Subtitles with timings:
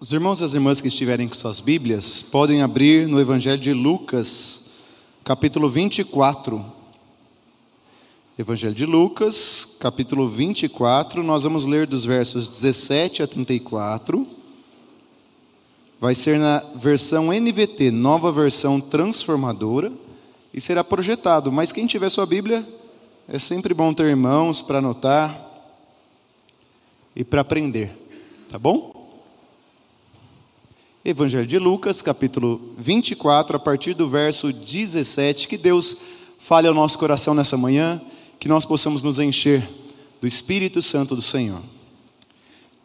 [0.00, 3.72] Os irmãos e as irmãs que estiverem com suas Bíblias podem abrir no Evangelho de
[3.72, 4.66] Lucas,
[5.24, 6.64] capítulo 24.
[8.38, 14.24] Evangelho de Lucas, capítulo 24, nós vamos ler dos versos 17 a 34.
[16.00, 19.90] Vai ser na versão NVT, nova versão transformadora,
[20.54, 21.50] e será projetado.
[21.50, 22.64] Mas quem tiver sua Bíblia,
[23.26, 25.44] é sempre bom ter irmãos para anotar
[27.16, 27.90] e para aprender,
[28.48, 28.97] tá bom?
[31.10, 35.48] Evangelho de Lucas, capítulo 24, a partir do verso 17.
[35.48, 35.96] Que Deus
[36.38, 38.00] fale ao nosso coração nessa manhã,
[38.38, 39.66] que nós possamos nos encher
[40.20, 41.62] do Espírito Santo do Senhor.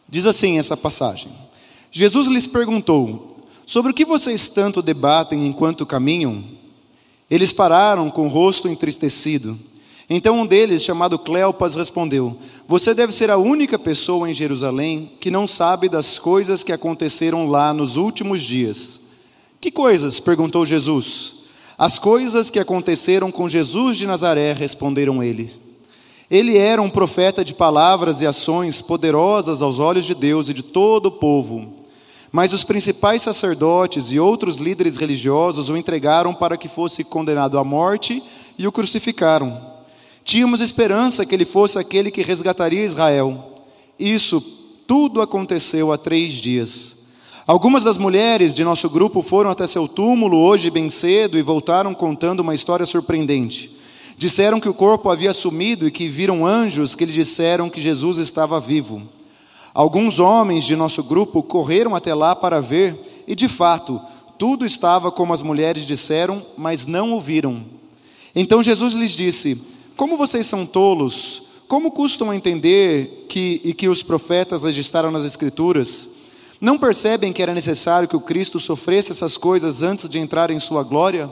[0.08, 1.30] Diz assim essa passagem:
[1.90, 6.42] Jesus lhes perguntou: Sobre o que vocês tanto debatem enquanto caminham?
[7.30, 9.58] Eles pararam com o rosto entristecido.
[10.08, 12.36] Então um deles, chamado Cleopas, respondeu:
[12.68, 17.48] Você deve ser a única pessoa em Jerusalém que não sabe das coisas que aconteceram
[17.48, 19.00] lá nos últimos dias.
[19.60, 20.20] Que coisas?
[20.20, 21.36] perguntou Jesus.
[21.76, 25.58] As coisas que aconteceram com Jesus de Nazaré, responderam eles.
[26.30, 30.62] Ele era um profeta de palavras e ações poderosas aos olhos de Deus e de
[30.62, 31.72] todo o povo.
[32.30, 37.64] Mas os principais sacerdotes e outros líderes religiosos o entregaram para que fosse condenado à
[37.64, 38.22] morte
[38.58, 39.73] e o crucificaram.
[40.24, 43.52] Tínhamos esperança que ele fosse aquele que resgataria Israel.
[43.98, 44.40] Isso
[44.86, 47.04] tudo aconteceu há três dias.
[47.46, 51.94] Algumas das mulheres de nosso grupo foram até seu túmulo hoje bem cedo e voltaram
[51.94, 53.70] contando uma história surpreendente.
[54.16, 58.16] Disseram que o corpo havia sumido e que viram anjos que lhe disseram que Jesus
[58.16, 59.02] estava vivo.
[59.74, 64.00] Alguns homens de nosso grupo correram até lá para ver e, de fato,
[64.38, 67.62] tudo estava como as mulheres disseram, mas não o viram.
[68.34, 74.02] Então Jesus lhes disse: como vocês são tolos, como custam entender que e que os
[74.02, 76.10] profetas registraram nas Escrituras?
[76.60, 80.58] Não percebem que era necessário que o Cristo sofresse essas coisas antes de entrar em
[80.58, 81.28] sua glória?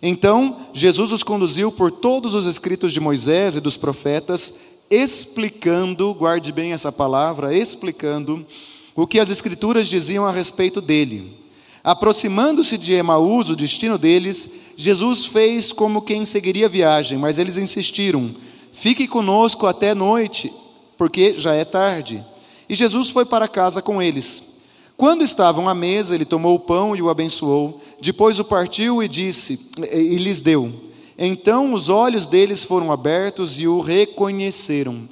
[0.00, 4.60] Então, Jesus os conduziu por todos os escritos de Moisés e dos profetas,
[4.90, 8.46] explicando, guarde bem essa palavra, explicando
[8.94, 11.38] o que as Escrituras diziam a respeito dele.
[11.82, 17.56] Aproximando-se de Emaús, o destino deles, Jesus fez como quem seguiria a viagem, mas eles
[17.56, 18.34] insistiram:
[18.72, 20.52] Fique conosco até noite,
[20.98, 22.22] porque já é tarde.
[22.68, 24.56] E Jesus foi para casa com eles.
[24.96, 29.08] Quando estavam à mesa, ele tomou o pão e o abençoou, depois o partiu e
[29.08, 30.72] disse e lhes deu.
[31.18, 35.08] Então os olhos deles foram abertos e o reconheceram.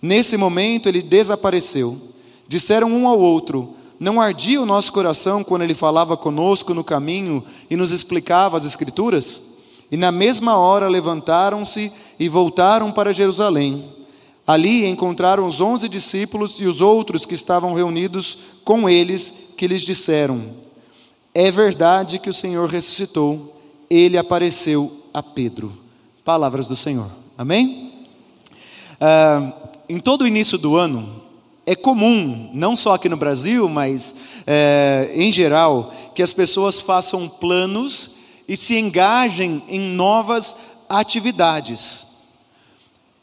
[0.00, 1.96] Nesse momento ele desapareceu.
[2.46, 7.44] Disseram um ao outro: não ardia o nosso coração quando ele falava conosco no caminho
[7.68, 9.42] e nos explicava as Escrituras?
[9.90, 13.92] E na mesma hora levantaram-se e voltaram para Jerusalém.
[14.46, 19.82] Ali encontraram os onze discípulos e os outros que estavam reunidos com eles, que lhes
[19.82, 20.42] disseram:
[21.34, 23.60] É verdade que o Senhor ressuscitou,
[23.90, 25.76] ele apareceu a Pedro.
[26.24, 27.10] Palavras do Senhor.
[27.36, 28.06] Amém?
[29.00, 29.52] Ah,
[29.88, 31.22] em todo o início do ano,
[31.68, 34.14] é comum, não só aqui no Brasil, mas
[34.46, 38.12] é, em geral, que as pessoas façam planos
[38.48, 40.56] e se engajem em novas
[40.88, 42.06] atividades.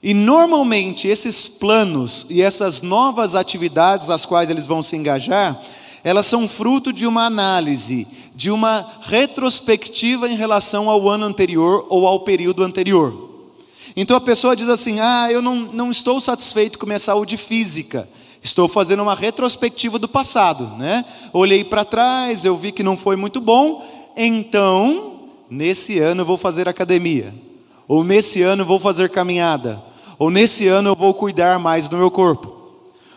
[0.02, 5.60] E normalmente esses planos e essas novas atividades às quais eles vão se engajar,
[6.04, 12.06] elas são fruto de uma análise, de uma retrospectiva em relação ao ano anterior ou
[12.06, 13.28] ao período anterior.
[13.96, 18.08] Então a pessoa diz assim: Ah, eu não, não estou satisfeito com minha saúde física.
[18.46, 21.04] Estou fazendo uma retrospectiva do passado, né?
[21.34, 23.84] Olhei para trás, eu vi que não foi muito bom,
[24.16, 27.34] então, nesse ano eu vou fazer academia,
[27.88, 29.82] ou nesse ano eu vou fazer caminhada,
[30.20, 32.56] ou nesse ano eu vou cuidar mais do meu corpo.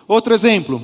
[0.08, 0.80] Outro exemplo,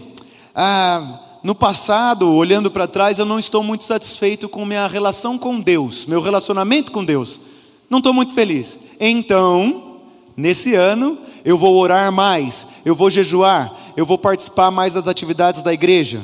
[0.55, 5.59] ah, no passado, olhando para trás, eu não estou muito satisfeito com minha relação com
[5.59, 7.41] Deus, meu relacionamento com Deus.
[7.89, 8.79] Não estou muito feliz.
[9.01, 10.01] Então,
[10.37, 15.63] nesse ano, eu vou orar mais, eu vou jejuar, eu vou participar mais das atividades
[15.63, 16.23] da igreja.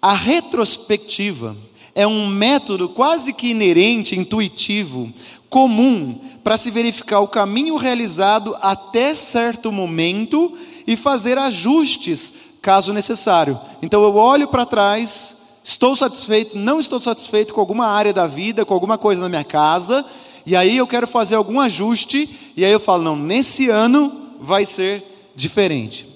[0.00, 1.56] A retrospectiva
[1.94, 5.12] é um método quase que inerente, intuitivo,
[5.48, 10.56] comum para se verificar o caminho realizado até certo momento
[10.86, 13.60] e fazer ajustes caso necessário.
[13.82, 18.64] Então eu olho para trás, estou satisfeito, não estou satisfeito com alguma área da vida,
[18.64, 20.04] com alguma coisa na minha casa,
[20.46, 24.64] e aí eu quero fazer algum ajuste, e aí eu falo, não, nesse ano vai
[24.64, 25.02] ser
[25.34, 26.06] diferente.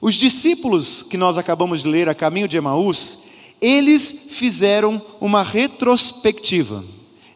[0.00, 3.18] Os discípulos que nós acabamos de ler a caminho de Emaús,
[3.60, 6.84] eles fizeram uma retrospectiva.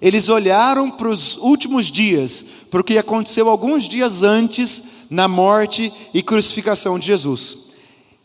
[0.00, 5.92] Eles olharam para os últimos dias, para o que aconteceu alguns dias antes na morte
[6.12, 7.66] e crucificação de Jesus.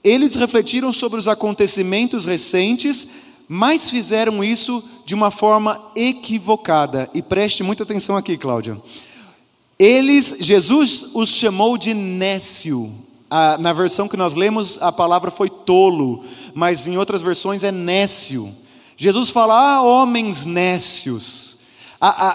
[0.03, 3.07] Eles refletiram sobre os acontecimentos recentes,
[3.53, 7.09] mas fizeram isso de uma forma equivocada.
[7.13, 8.81] E preste muita atenção aqui, Cláudia.
[9.77, 12.89] Eles, Jesus os chamou de nécio.
[13.29, 17.73] Ah, na versão que nós lemos, a palavra foi tolo, mas em outras versões é
[17.73, 18.55] nécio.
[18.95, 21.57] Jesus fala, ah, homens nécios.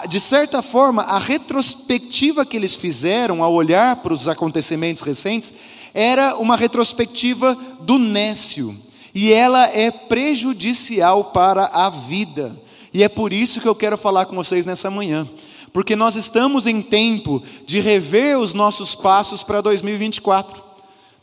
[0.07, 5.51] De certa forma, a retrospectiva que eles fizeram ao olhar para os acontecimentos recentes
[5.95, 8.77] era uma retrospectiva do nécio,
[9.19, 12.55] e ela é prejudicial para a vida.
[12.93, 15.27] E é por isso que eu quero falar com vocês nessa manhã,
[15.73, 20.61] porque nós estamos em tempo de rever os nossos passos para 2024.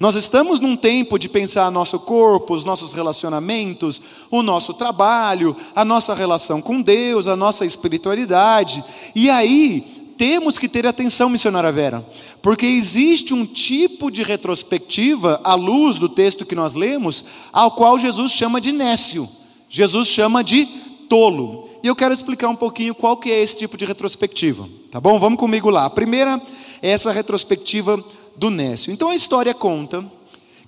[0.00, 5.84] Nós estamos num tempo de pensar nosso corpo, os nossos relacionamentos, o nosso trabalho, a
[5.84, 8.82] nossa relação com Deus, a nossa espiritualidade.
[9.14, 12.04] E aí, temos que ter atenção, missionária Vera,
[12.40, 17.98] porque existe um tipo de retrospectiva, à luz do texto que nós lemos, ao qual
[17.98, 19.28] Jesus chama de nécio,
[19.68, 20.66] Jesus chama de
[21.08, 21.68] tolo.
[21.82, 25.18] E eu quero explicar um pouquinho qual que é esse tipo de retrospectiva, tá bom?
[25.18, 25.84] Vamos comigo lá.
[25.84, 26.40] A primeira
[26.80, 28.02] é essa retrospectiva
[28.36, 28.92] do Nécio.
[28.92, 30.04] Então a história conta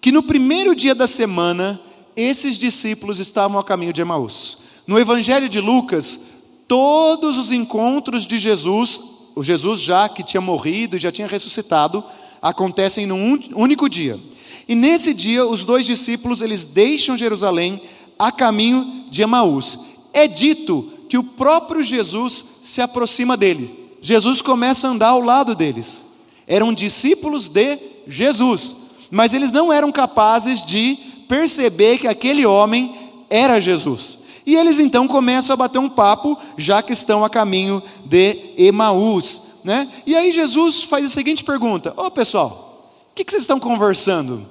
[0.01, 1.81] que no primeiro dia da semana,
[2.15, 4.59] esses discípulos estavam a caminho de Emaús.
[4.87, 6.21] No Evangelho de Lucas,
[6.69, 9.01] todos os encontros de Jesus,
[9.37, 12.03] o Jesus já que tinha morrido e já tinha ressuscitado,
[12.43, 14.19] acontecem num único dia.
[14.67, 17.81] E nesse dia, os dois discípulos, eles deixam Jerusalém
[18.19, 19.79] a caminho de Emaús.
[20.13, 23.73] É dito que o próprio Jesus se aproxima dele.
[24.01, 26.07] Jesus começa a andar ao lado deles
[26.47, 28.77] eram discípulos de Jesus,
[29.11, 30.97] mas eles não eram capazes de
[31.29, 32.95] perceber que aquele homem
[33.29, 34.19] era Jesus.
[34.47, 39.43] E eles então começam a bater um papo, já que estão a caminho de Emaús.
[39.65, 39.89] Né?
[40.07, 43.59] E aí Jesus faz a seguinte pergunta: Ô oh, pessoal, o que, que vocês estão
[43.59, 44.47] conversando?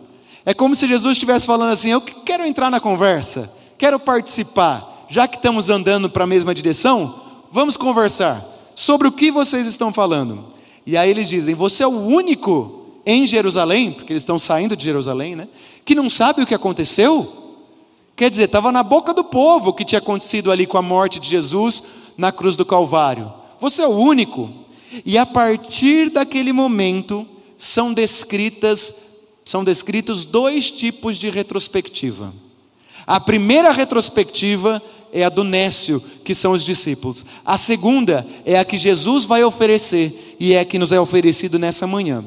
[0.46, 5.26] É como se Jesus estivesse falando assim: Eu quero entrar na conversa, quero participar, já
[5.30, 8.46] que estamos andando para a mesma direção, vamos conversar
[8.76, 10.44] sobre o que vocês estão falando.
[10.86, 14.84] E aí eles dizem: Você é o único em Jerusalém, porque eles estão saindo de
[14.84, 15.48] Jerusalém, né?
[15.86, 17.45] Que não sabe o que aconteceu?
[18.16, 21.20] Quer dizer, estava na boca do povo o que tinha acontecido ali com a morte
[21.20, 21.84] de Jesus
[22.18, 23.32] na cruz do Calvário.
[23.60, 24.50] Você é o único.
[25.06, 27.28] E a partir daquele momento
[27.58, 29.06] são descritas
[29.46, 32.34] são descritos dois tipos de retrospectiva.
[33.06, 34.82] A primeira retrospectiva
[35.14, 37.24] é a do Nécio, que são os discípulos.
[37.46, 41.86] A segunda é a que Jesus vai oferecer e é que nos é oferecido nessa
[41.86, 42.26] manhã.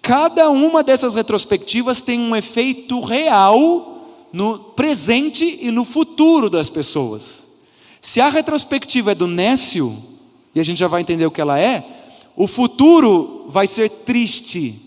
[0.00, 3.89] Cada uma dessas retrospectivas tem um efeito real
[4.32, 7.46] no presente e no futuro das pessoas.
[8.00, 9.96] Se a retrospectiva é do Nécio,
[10.54, 11.84] e a gente já vai entender o que ela é,
[12.36, 14.80] o futuro vai ser triste,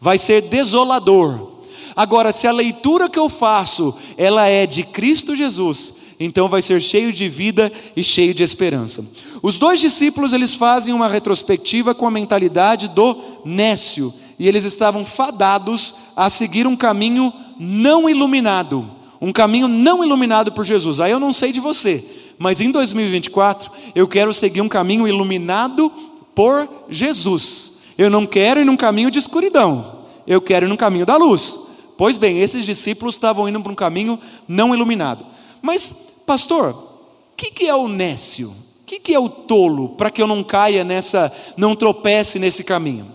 [0.00, 1.52] vai ser desolador.
[1.96, 6.80] Agora, se a leitura que eu faço, ela é de Cristo Jesus, então vai ser
[6.80, 9.04] cheio de vida e cheio de esperança.
[9.42, 15.04] Os dois discípulos eles fazem uma retrospectiva com a mentalidade do nécio, e eles estavam
[15.04, 18.88] fadados a seguir um caminho não iluminado,
[19.20, 21.00] um caminho não iluminado por Jesus.
[21.00, 22.04] Aí eu não sei de você,
[22.38, 25.90] mas em 2024 eu quero seguir um caminho iluminado
[26.34, 27.78] por Jesus.
[27.96, 31.58] Eu não quero ir num caminho de escuridão, eu quero ir num caminho da luz.
[31.96, 35.24] Pois bem, esses discípulos estavam indo para um caminho não iluminado.
[35.60, 38.48] Mas, pastor, o que, que é o nécio?
[38.48, 42.64] O que, que é o tolo para que eu não caia nessa, não tropece nesse
[42.64, 43.06] caminho?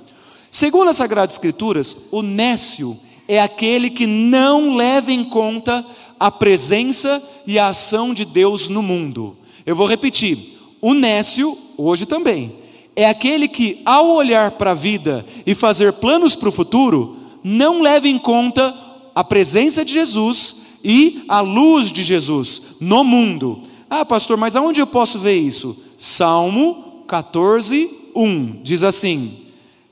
[0.49, 2.97] Segundo as Sagradas Escrituras, o nécio
[3.27, 5.85] é aquele que não leva em conta
[6.19, 9.35] a presença e a ação de Deus no mundo.
[9.65, 12.53] Eu vou repetir: o nécio, hoje também,
[12.95, 17.81] é aquele que, ao olhar para a vida e fazer planos para o futuro, não
[17.81, 18.75] leva em conta
[19.13, 23.61] a presença de Jesus e a luz de Jesus no mundo.
[23.89, 25.77] Ah, pastor, mas aonde eu posso ver isso?
[25.97, 29.31] Salmo 14, 1 diz assim: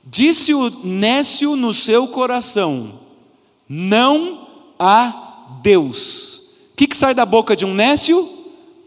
[0.04, 3.05] Disse o nécio no seu coração:
[3.68, 6.42] Não há Deus.
[6.72, 8.28] O que, que sai da boca de um nécio?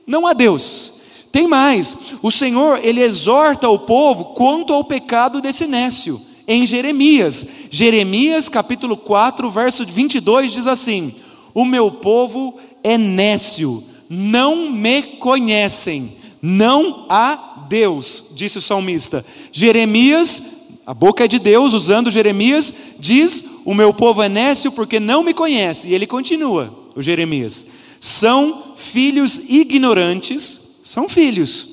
[0.05, 0.93] Não há Deus.
[1.31, 7.45] Tem mais, o Senhor, ele exorta o povo quanto ao pecado desse nécio, em Jeremias.
[7.69, 11.13] Jeremias capítulo 4, verso 22 diz assim:
[11.53, 19.25] o meu povo é nécio, não me conhecem, não há Deus, disse o salmista.
[19.51, 20.41] Jeremias,
[20.89, 25.21] a boca é de Deus, usando Jeremias, diz: O meu povo é nécio porque não
[25.21, 25.87] me conhece.
[25.87, 27.67] E ele continua, o Jeremias:
[28.01, 31.67] São filhos ignorantes, são filhos.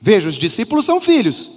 [0.00, 1.50] Veja, os discípulos são filhos,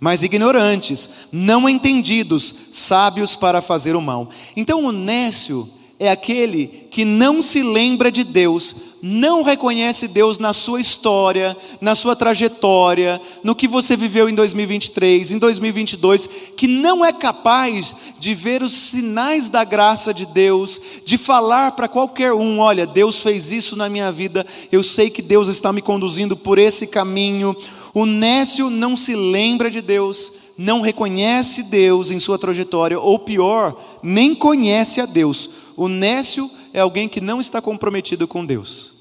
[0.00, 4.30] mas ignorantes, não entendidos, sábios para fazer o mal.
[4.56, 5.68] Então o nécio
[6.00, 11.94] é aquele que não se lembra de Deus, não reconhece Deus na sua história, na
[11.94, 18.34] sua trajetória, no que você viveu em 2023, em 2022, que não é capaz de
[18.34, 23.52] ver os sinais da graça de Deus, de falar para qualquer um: olha, Deus fez
[23.52, 27.56] isso na minha vida, eu sei que Deus está me conduzindo por esse caminho.
[27.94, 33.74] O nécio não se lembra de Deus, não reconhece Deus em sua trajetória, ou pior,
[34.02, 38.94] nem conhece a Deus o nécio é alguém que não está comprometido com Deus.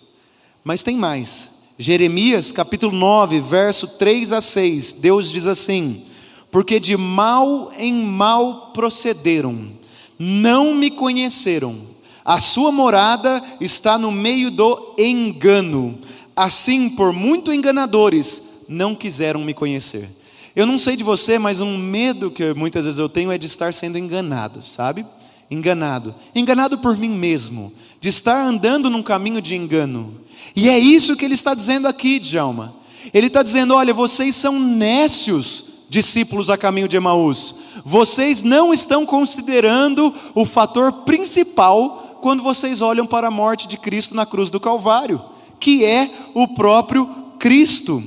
[0.63, 1.51] Mas tem mais.
[1.77, 6.03] Jeremias capítulo 9, verso 3 a 6, Deus diz assim:
[6.51, 9.73] Porque de mal em mal procederam,
[10.17, 11.81] não me conheceram,
[12.25, 15.99] a sua morada está no meio do engano,
[16.35, 20.09] assim, por muito enganadores, não quiseram me conhecer.
[20.55, 23.45] Eu não sei de você, mas um medo que muitas vezes eu tenho é de
[23.45, 25.05] estar sendo enganado, sabe?
[25.49, 30.21] Enganado, enganado por mim mesmo, de estar andando num caminho de engano.
[30.55, 32.75] E é isso que ele está dizendo aqui, Djalma.
[33.13, 37.55] Ele está dizendo: olha, vocês são nécios, discípulos a caminho de Emaús.
[37.83, 44.15] Vocês não estão considerando o fator principal quando vocês olham para a morte de Cristo
[44.15, 45.21] na cruz do Calvário,
[45.59, 47.07] que é o próprio
[47.39, 48.03] Cristo.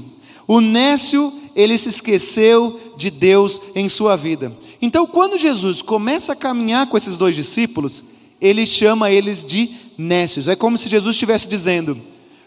[0.46, 4.52] O nécio, ele se esqueceu de Deus em sua vida.
[4.82, 8.04] Então, quando Jesus começa a caminhar com esses dois discípulos,
[8.40, 10.48] ele chama eles de nécios.
[10.48, 11.98] É como se Jesus estivesse dizendo: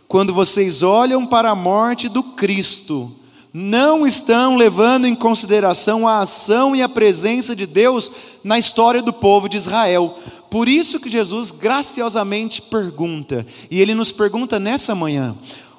[0.08, 3.12] quando vocês olham para a morte do Cristo,
[3.54, 8.10] não estão levando em consideração a ação e a presença de Deus
[8.44, 10.18] na história do povo de Israel.
[10.50, 15.36] Por isso que Jesus graciosamente pergunta, e ele nos pergunta nessa manhã: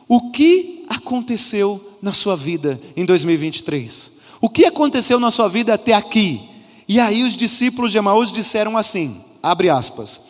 [0.06, 4.13] o que aconteceu na sua vida em 2023?
[4.44, 6.38] O que aconteceu na sua vida até aqui?
[6.86, 10.20] E aí os discípulos de Emaús disseram assim, abre aspas,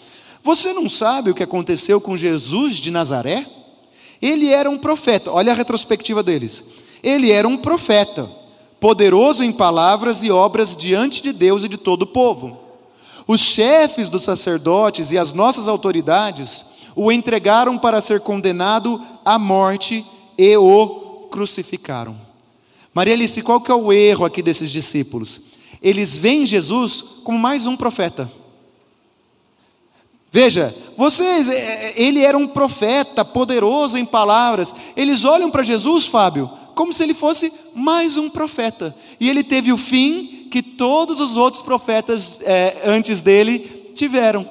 [0.41, 3.45] você não sabe o que aconteceu com Jesus de Nazaré?
[4.23, 6.63] Ele era um profeta, olha a retrospectiva deles.
[7.03, 8.31] Ele era um profeta,
[8.79, 12.57] poderoso em palavras e obras diante de Deus e de todo o povo.
[13.27, 20.07] Os chefes dos sacerdotes e as nossas autoridades o entregaram para ser condenado à morte
[20.39, 22.33] e o crucificaram.
[22.95, 25.41] Maria Alice, qual que é o erro aqui desses discípulos?
[25.83, 28.31] Eles veem Jesus como mais um profeta.
[30.31, 34.75] Veja, vocês, é, é, ele era um profeta poderoso em palavras.
[34.97, 38.97] Eles olham para Jesus, Fábio, como se ele fosse mais um profeta.
[39.21, 44.49] E ele teve o fim que todos os outros profetas é, antes dele tiveram.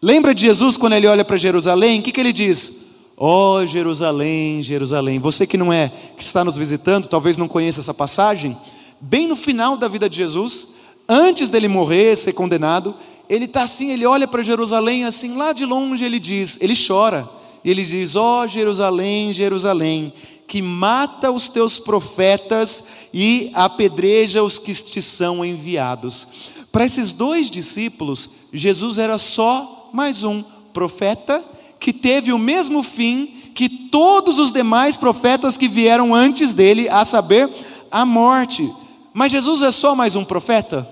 [0.00, 2.00] Lembra de Jesus quando ele olha para Jerusalém?
[2.00, 2.79] O que, que ele diz?
[3.22, 7.78] Ó oh, Jerusalém, Jerusalém, você que não é, que está nos visitando, talvez não conheça
[7.78, 8.56] essa passagem,
[8.98, 10.68] bem no final da vida de Jesus,
[11.06, 12.94] antes dele morrer, ser condenado,
[13.28, 17.28] ele está assim, ele olha para Jerusalém assim, lá de longe ele diz, ele chora,
[17.62, 20.14] e ele diz: Ó oh, Jerusalém, Jerusalém,
[20.46, 26.26] que mata os teus profetas e apedreja os que te são enviados.
[26.72, 31.44] Para esses dois discípulos, Jesus era só mais um profeta
[31.80, 37.04] que teve o mesmo fim que todos os demais profetas que vieram antes dele, a
[37.04, 37.50] saber,
[37.90, 38.70] a morte.
[39.12, 40.88] Mas Jesus é só mais um profeta?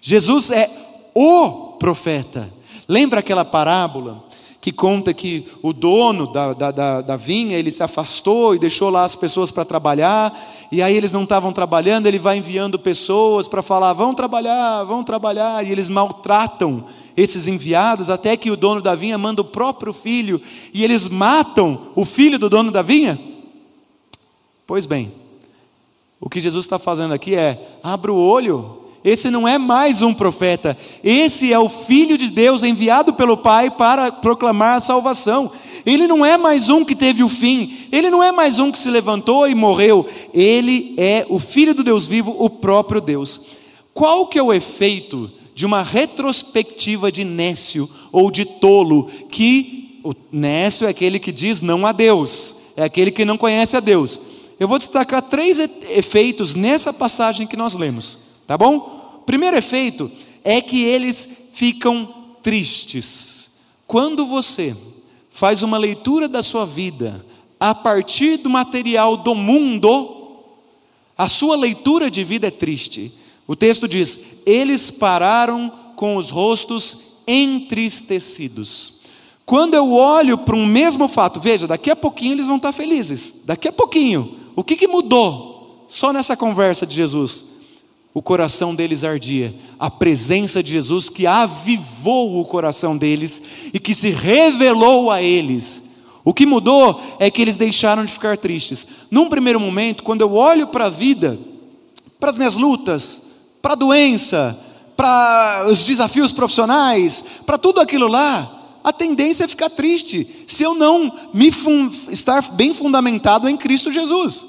[0.00, 0.68] Jesus é
[1.14, 2.52] o profeta.
[2.88, 4.24] Lembra aquela parábola
[4.60, 8.88] que conta que o dono da, da, da, da vinha, ele se afastou e deixou
[8.88, 10.34] lá as pessoas para trabalhar,
[10.72, 15.02] e aí eles não estavam trabalhando, ele vai enviando pessoas para falar, vão trabalhar, vão
[15.02, 16.86] trabalhar, e eles maltratam
[17.16, 20.40] esses enviados, até que o dono da vinha manda o próprio filho,
[20.72, 23.18] e eles matam o filho do dono da vinha?
[24.66, 25.12] Pois bem,
[26.20, 30.14] o que Jesus está fazendo aqui é: abra o olho, esse não é mais um
[30.14, 35.52] profeta, esse é o Filho de Deus enviado pelo Pai para proclamar a salvação.
[35.84, 38.78] Ele não é mais um que teve o fim, ele não é mais um que
[38.78, 43.42] se levantou e morreu, ele é o Filho do Deus vivo, o próprio Deus.
[43.92, 50.12] Qual que é o efeito de uma retrospectiva de nécio ou de tolo, que o
[50.32, 54.18] nécio é aquele que diz não a Deus, é aquele que não conhece a Deus.
[54.58, 59.22] Eu vou destacar três efeitos nessa passagem que nós lemos, tá bom?
[59.24, 60.10] Primeiro efeito
[60.42, 63.52] é que eles ficam tristes.
[63.86, 64.76] Quando você
[65.30, 67.24] faz uma leitura da sua vida
[67.58, 70.42] a partir do material do mundo,
[71.16, 73.12] a sua leitura de vida é triste.
[73.46, 78.94] O texto diz: eles pararam com os rostos entristecidos.
[79.46, 83.42] Quando eu olho para um mesmo fato, veja, daqui a pouquinho eles vão estar felizes,
[83.44, 84.36] daqui a pouquinho.
[84.56, 87.54] O que, que mudou só nessa conversa de Jesus?
[88.14, 89.52] o coração deles ardia.
[89.76, 95.82] A presença de Jesus que avivou o coração deles e que se revelou a eles.
[96.24, 98.86] O que mudou é que eles deixaram de ficar tristes.
[99.10, 101.36] Num primeiro momento, quando eu olho para a vida,
[102.20, 103.23] para as minhas lutas,
[103.64, 104.60] para a doença,
[104.94, 110.74] para os desafios profissionais, para tudo aquilo lá, a tendência é ficar triste se eu
[110.74, 111.50] não me
[112.10, 114.44] estar bem fundamentado em Cristo Jesus.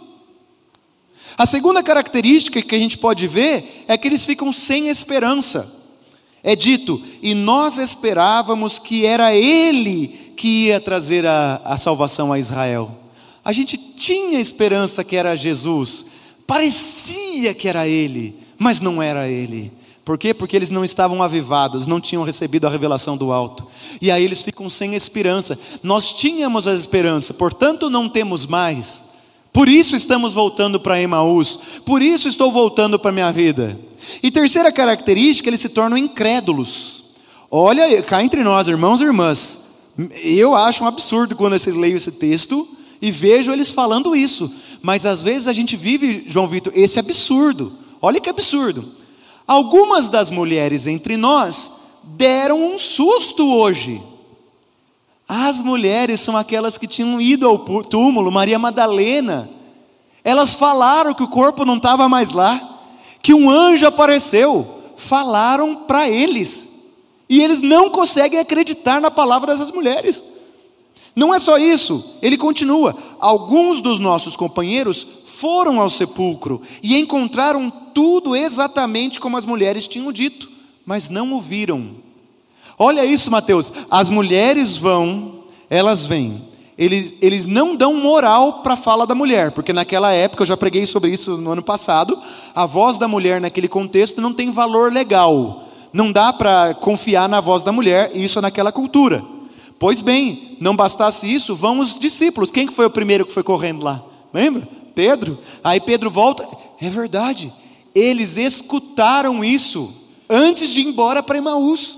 [1.38, 5.74] A segunda característica que a gente pode ver é que eles ficam sem esperança.
[6.44, 12.38] É dito, e nós esperávamos que era Ele que ia trazer a, a salvação a
[12.38, 12.92] Israel.
[13.46, 16.08] A gente tinha esperança que era Jesus,
[16.46, 19.72] parecia que era Ele, mas não era Ele.
[20.06, 20.36] Por quê?
[20.36, 23.66] Porque eles não estavam avivados, não tinham recebido a revelação do alto.
[24.00, 25.58] E aí eles ficam sem esperança.
[25.82, 29.04] Nós tínhamos a esperança, portanto não temos mais.
[29.52, 31.58] Por isso estamos voltando para Emaús.
[31.84, 33.80] Por isso estou voltando para minha vida.
[34.22, 37.06] E terceira característica, eles se tornam incrédulos.
[37.50, 39.60] Olha, cá entre nós, irmãos e irmãs,
[40.24, 42.68] eu acho um absurdo quando eu leio esse texto
[43.02, 44.54] e vejo eles falando isso.
[44.82, 47.85] Mas às vezes a gente vive, João Vitor, esse absurdo.
[48.06, 48.86] Olha que absurdo.
[49.48, 51.72] Algumas das mulheres entre nós
[52.04, 54.00] deram um susto hoje.
[55.28, 59.50] As mulheres são aquelas que tinham ido ao túmulo, Maria Madalena.
[60.24, 62.62] Elas falaram que o corpo não estava mais lá,
[63.24, 64.84] que um anjo apareceu.
[64.96, 66.76] Falaram para eles.
[67.28, 70.24] E eles não conseguem acreditar na palavra dessas mulheres.
[71.16, 72.96] Não é só isso, ele continua.
[73.20, 80.12] Alguns dos nossos companheiros foram ao sepulcro e encontraram tudo exatamente como as mulheres tinham
[80.12, 80.50] dito,
[80.86, 81.92] mas não o viram.
[82.78, 83.72] Olha isso, Mateus.
[83.90, 86.42] As mulheres vão, elas vêm.
[86.78, 90.58] Eles, eles não dão moral para a fala da mulher, porque naquela época, eu já
[90.58, 92.20] preguei sobre isso no ano passado,
[92.54, 95.70] a voz da mulher naquele contexto não tem valor legal.
[95.94, 99.24] Não dá para confiar na voz da mulher, isso é naquela cultura.
[99.80, 102.52] Pois bem, não bastasse isso, vão os discípulos.
[102.52, 104.04] Quem que foi o primeiro que foi correndo lá?
[104.34, 104.68] Lembra?
[104.96, 105.38] Pedro.
[105.64, 106.48] Aí Pedro volta.
[106.82, 107.54] É verdade.
[107.94, 109.94] Eles escutaram isso
[110.30, 111.98] antes de ir embora para Emaús.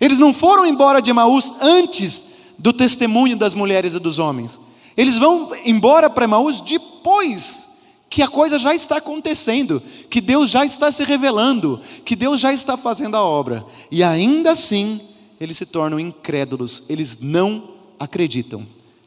[0.00, 2.24] Eles não foram embora de Emaús antes
[2.58, 4.60] do testemunho das mulheres e dos homens.
[4.96, 7.76] Eles vão embora para Emaús depois
[8.08, 12.52] que a coisa já está acontecendo, que Deus já está se revelando, que Deus já
[12.52, 13.66] está fazendo a obra.
[13.90, 15.00] E ainda assim,
[15.40, 18.66] eles se tornam incrédulos, eles não acreditam.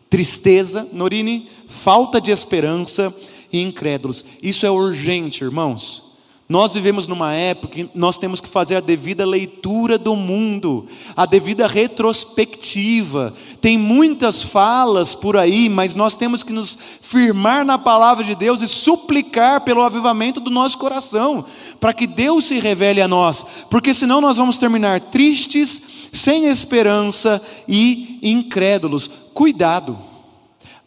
[0.09, 3.15] Tristeza, Norine, falta de esperança
[3.51, 4.25] e incrédulos.
[4.41, 6.09] Isso é urgente, irmãos.
[6.49, 11.27] Nós vivemos numa época que nós temos que fazer a devida leitura do mundo, a
[11.27, 13.35] devida retrospectiva.
[13.61, 18.63] Tem muitas falas por aí, mas nós temos que nos firmar na palavra de Deus
[18.63, 21.45] e suplicar pelo avivamento do nosso coração,
[21.79, 27.39] para que Deus se revele a nós, porque senão nós vamos terminar tristes, sem esperança
[27.67, 29.07] e incrédulos.
[29.39, 29.97] Cuidado.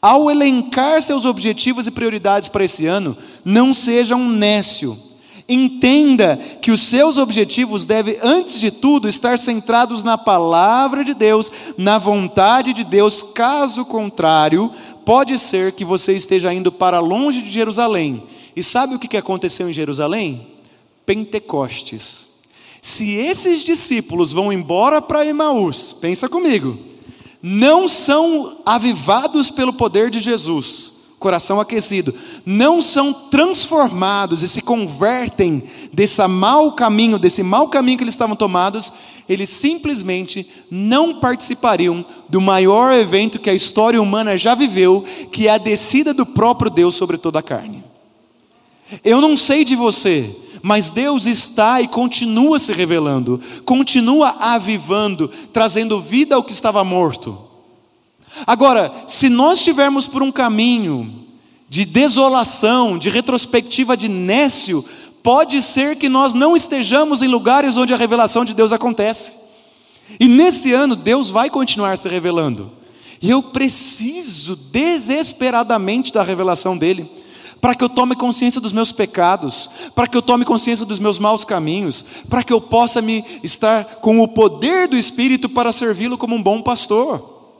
[0.02, 4.98] Ao elencar seus objetivos e prioridades para esse ano, não seja um nécio
[5.48, 11.50] Entenda que os seus objetivos devem, antes de tudo, estar centrados na palavra de Deus,
[11.76, 13.22] na vontade de Deus.
[13.22, 14.70] Caso contrário,
[15.04, 18.22] pode ser que você esteja indo para longe de Jerusalém.
[18.54, 20.46] E sabe o que aconteceu em Jerusalém?
[21.04, 22.28] Pentecostes.
[22.80, 26.91] Se esses discípulos vão embora para Emaús, pensa comigo,
[27.42, 32.12] não são avivados pelo poder de Jesus coração aquecido,
[32.44, 38.34] não são transformados e se convertem desse mau caminho, desse mau caminho que eles estavam
[38.34, 38.92] tomados,
[39.28, 45.52] eles simplesmente não participariam do maior evento que a história humana já viveu, que é
[45.52, 47.84] a descida do próprio Deus sobre toda a carne.
[49.04, 50.28] Eu não sei de você,
[50.62, 57.36] mas Deus está e continua se revelando, continua avivando, trazendo vida ao que estava morto.
[58.46, 61.26] Agora, se nós estivermos por um caminho
[61.68, 64.84] de desolação, de retrospectiva de nécio,
[65.22, 69.42] pode ser que nós não estejamos em lugares onde a revelação de Deus acontece.
[70.20, 72.70] E nesse ano, Deus vai continuar se revelando.
[73.20, 77.08] E eu preciso desesperadamente da revelação dEle,
[77.62, 81.16] para que eu tome consciência dos meus pecados, para que eu tome consciência dos meus
[81.16, 86.18] maus caminhos, para que eu possa me estar com o poder do Espírito para servi-lo
[86.18, 87.54] como um bom pastor.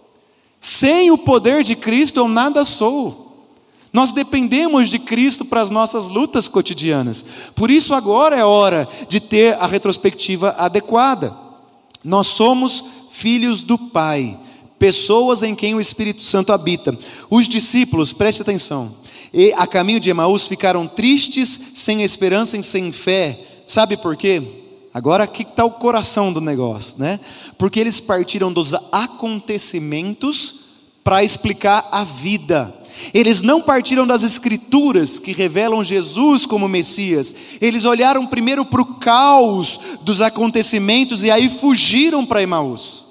[0.58, 3.46] Sem o poder de Cristo eu nada sou.
[3.92, 7.24] Nós dependemos de Cristo para as nossas lutas cotidianas.
[7.54, 11.32] Por isso, agora é hora de ter a retrospectiva adequada.
[12.02, 14.36] Nós somos filhos do Pai,
[14.80, 16.98] pessoas em quem o Espírito Santo habita.
[17.30, 18.96] Os discípulos, preste atenção,
[19.32, 23.38] E a caminho de Emaús ficaram tristes, sem esperança e sem fé.
[23.66, 24.42] Sabe por quê?
[24.92, 27.18] Agora aqui está o coração do negócio, né?
[27.56, 30.56] Porque eles partiram dos acontecimentos
[31.02, 32.82] para explicar a vida.
[33.14, 38.94] Eles não partiram das Escrituras que revelam Jesus como Messias, eles olharam primeiro para o
[38.96, 43.06] caos dos acontecimentos e aí fugiram para Emaús.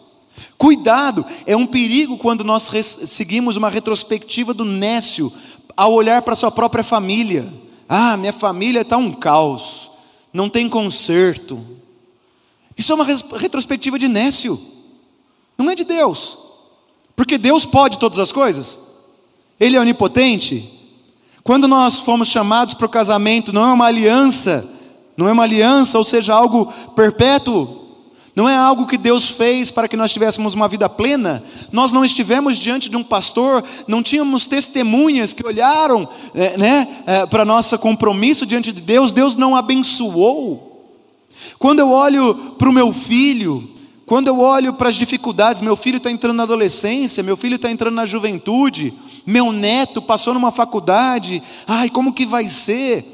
[0.57, 5.33] Cuidado, é um perigo quando nós seguimos uma retrospectiva do Nécio
[5.75, 7.47] ao olhar para sua própria família.
[7.87, 9.91] Ah, minha família está um caos,
[10.31, 11.59] não tem conserto.
[12.77, 14.59] Isso é uma retrospectiva de Nécio,
[15.57, 16.37] não é de Deus,
[17.15, 18.79] porque Deus pode todas as coisas.
[19.59, 20.79] Ele é onipotente.
[21.43, 24.67] Quando nós fomos chamados para o casamento, não é uma aliança,
[25.17, 27.90] não é uma aliança, ou seja, algo perpétuo.
[28.35, 31.43] Não é algo que Deus fez para que nós tivéssemos uma vida plena.
[31.71, 37.25] Nós não estivemos diante de um pastor, não tínhamos testemunhas que olharam é, né, é,
[37.25, 39.11] para nosso compromisso diante de Deus.
[39.11, 40.71] Deus não abençoou.
[41.59, 43.69] Quando eu olho para o meu filho,
[44.05, 47.69] quando eu olho para as dificuldades, meu filho está entrando na adolescência, meu filho está
[47.69, 48.93] entrando na juventude,
[49.25, 53.05] meu neto passou numa faculdade, ai, como que vai ser?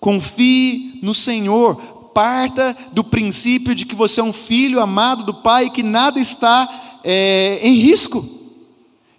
[0.00, 5.66] Confie no Senhor, parta do princípio de que você é um filho amado do Pai
[5.66, 8.24] e que nada está é, em risco.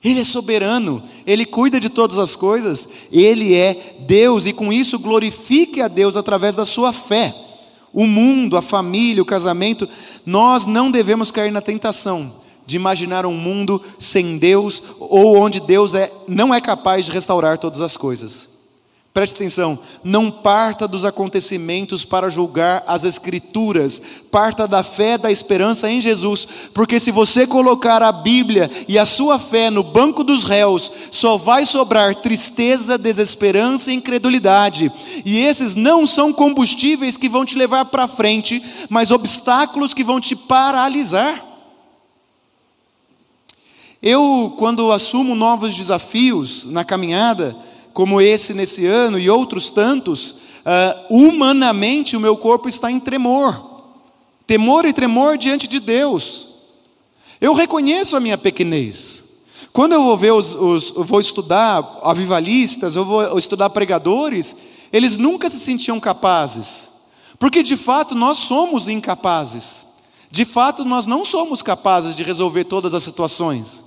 [0.04, 4.98] Ele é soberano, Ele cuida de todas as coisas, Ele é Deus e com isso
[4.98, 7.36] glorifique a Deus através da sua fé.
[7.92, 9.90] O mundo, a família, o casamento,
[10.26, 12.32] nós não devemos cair na tentação
[12.66, 17.58] de imaginar um mundo sem Deus ou onde Deus é, não é capaz de restaurar
[17.58, 18.49] todas as coisas.
[19.20, 24.02] Preste atenção, não parta dos acontecimentos para julgar as Escrituras,
[24.32, 29.04] parta da fé, da esperança em Jesus, porque se você colocar a Bíblia e a
[29.04, 34.90] sua fé no banco dos réus, só vai sobrar tristeza, desesperança e incredulidade,
[35.26, 40.22] e esses não são combustíveis que vão te levar para frente, mas obstáculos que vão
[40.22, 41.44] te paralisar.
[44.02, 47.54] Eu, quando assumo novos desafios na caminhada,
[48.00, 53.62] como esse nesse ano e outros tantos, uh, humanamente o meu corpo está em tremor,
[54.48, 56.48] temor e tremor diante de Deus.
[57.42, 59.42] Eu reconheço a minha pequenez.
[59.74, 64.56] Quando eu vou ver os, os vou estudar avivalistas, eu vou estudar pregadores,
[64.94, 66.90] eles nunca se sentiam capazes,
[67.38, 69.88] porque de fato nós somos incapazes.
[70.32, 73.84] De fato, nós não somos capazes de resolver todas as situações.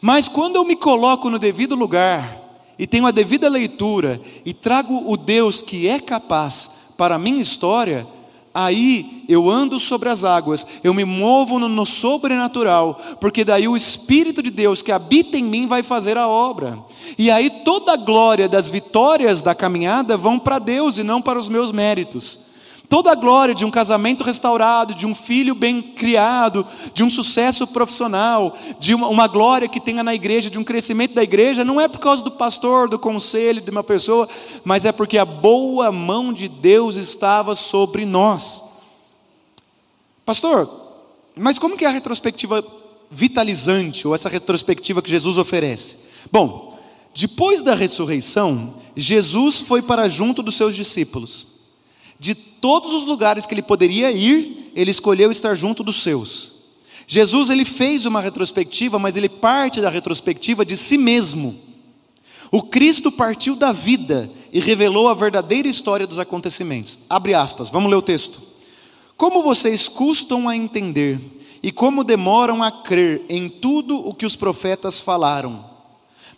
[0.00, 2.41] Mas quando eu me coloco no devido lugar,
[2.82, 7.40] e tenho a devida leitura, e trago o Deus que é capaz para a minha
[7.40, 8.04] história,
[8.52, 13.76] aí eu ando sobre as águas, eu me movo no, no, sobrenatural, porque daí o
[13.76, 16.76] Espírito de Deus que habita em mim vai fazer a obra.
[17.16, 21.38] E aí toda a glória das vitórias da caminhada vão para Deus e não para
[21.38, 22.51] os meus méritos
[22.92, 27.66] toda a glória de um casamento restaurado, de um filho bem criado, de um sucesso
[27.66, 31.80] profissional, de uma, uma, glória que tenha na igreja, de um crescimento da igreja, não
[31.80, 34.28] é por causa do pastor, do conselho, de uma pessoa,
[34.62, 38.62] mas é porque a boa mão de Deus estava sobre nós.
[40.26, 40.68] Pastor,
[41.34, 42.62] mas como que é a retrospectiva
[43.10, 45.96] vitalizante, ou essa retrospectiva que Jesus oferece?
[46.30, 46.78] Bom,
[47.14, 51.51] depois da ressurreição, Jesus foi para junto dos seus discípulos.
[52.22, 56.52] De todos os lugares que ele poderia ir, ele escolheu estar junto dos seus.
[57.04, 61.52] Jesus ele fez uma retrospectiva, mas ele parte da retrospectiva de si mesmo.
[62.48, 66.96] O Cristo partiu da vida e revelou a verdadeira história dos acontecimentos.
[67.10, 68.40] Abre aspas, vamos ler o texto.
[69.16, 71.18] Como vocês custam a entender
[71.60, 75.64] e como demoram a crer em tudo o que os profetas falaram.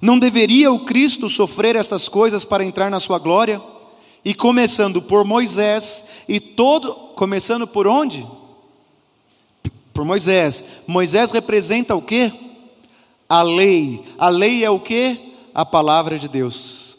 [0.01, 3.61] Não deveria o Cristo sofrer estas coisas para entrar na sua glória?
[4.25, 8.27] E começando por Moisés e todo, começando por onde?
[9.93, 10.65] Por Moisés.
[10.87, 12.33] Moisés representa o quê?
[13.29, 14.03] A lei.
[14.19, 15.19] A lei é o quê?
[15.55, 16.97] A palavra de Deus.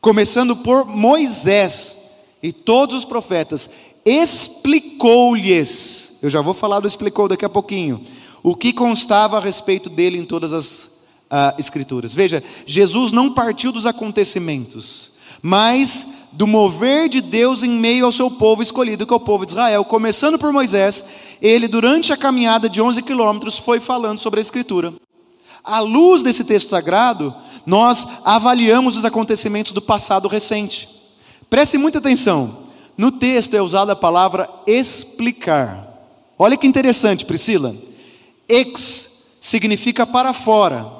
[0.00, 1.98] Começando por Moisés
[2.42, 3.70] e todos os profetas,
[4.04, 6.18] explicou-lhes.
[6.22, 8.02] Eu já vou falar do explicou daqui a pouquinho.
[8.42, 10.89] O que constava a respeito dele em todas as
[11.30, 12.14] ah, Escrituras.
[12.14, 18.30] Veja, Jesus não partiu dos acontecimentos, mas do mover de Deus em meio ao seu
[18.30, 19.84] povo escolhido, que é o povo de Israel.
[19.84, 21.04] Começando por Moisés,
[21.40, 24.92] ele, durante a caminhada de 11 quilômetros, foi falando sobre a Escritura.
[25.62, 27.34] À luz desse texto sagrado,
[27.66, 30.88] nós avaliamos os acontecimentos do passado recente.
[31.48, 32.58] Preste muita atenção.
[32.96, 35.88] No texto é usada a palavra explicar.
[36.38, 37.74] Olha que interessante, Priscila.
[38.48, 40.99] Ex significa para fora.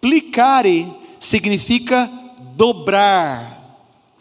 [0.00, 0.86] Plicare
[1.18, 2.10] significa
[2.56, 3.58] dobrar.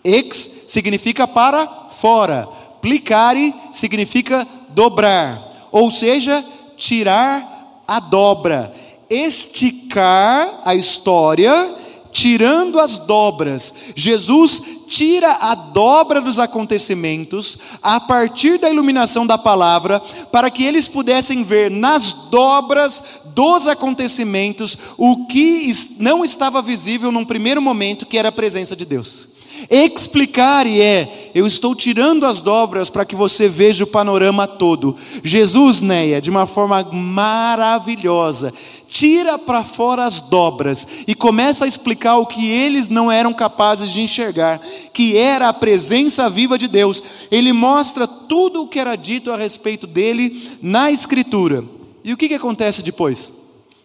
[0.04, 2.48] Ex significa para fora.
[2.82, 5.70] Plicare significa dobrar.
[5.72, 6.44] Ou seja,
[6.76, 8.74] tirar a dobra.
[9.10, 11.76] Esticar a história,
[12.12, 13.74] tirando as dobras.
[13.96, 20.00] Jesus tira a dobra dos acontecimentos a partir da iluminação da palavra,
[20.32, 27.26] para que eles pudessem ver nas dobras dos acontecimentos o que não estava visível num
[27.26, 29.40] primeiro momento, que era a presença de Deus.
[29.70, 34.96] Explicar é, eu estou tirando as dobras para que você veja o panorama todo.
[35.24, 38.54] Jesus, Neia, de uma forma maravilhosa,
[38.88, 43.90] tira para fora as dobras e começa a explicar o que eles não eram capazes
[43.92, 44.62] de enxergar,
[44.94, 47.04] que era a presença viva de Deus.
[47.30, 51.64] Ele mostra tudo o que era dito a respeito dele na Escritura.
[52.10, 53.32] E o que, que acontece depois?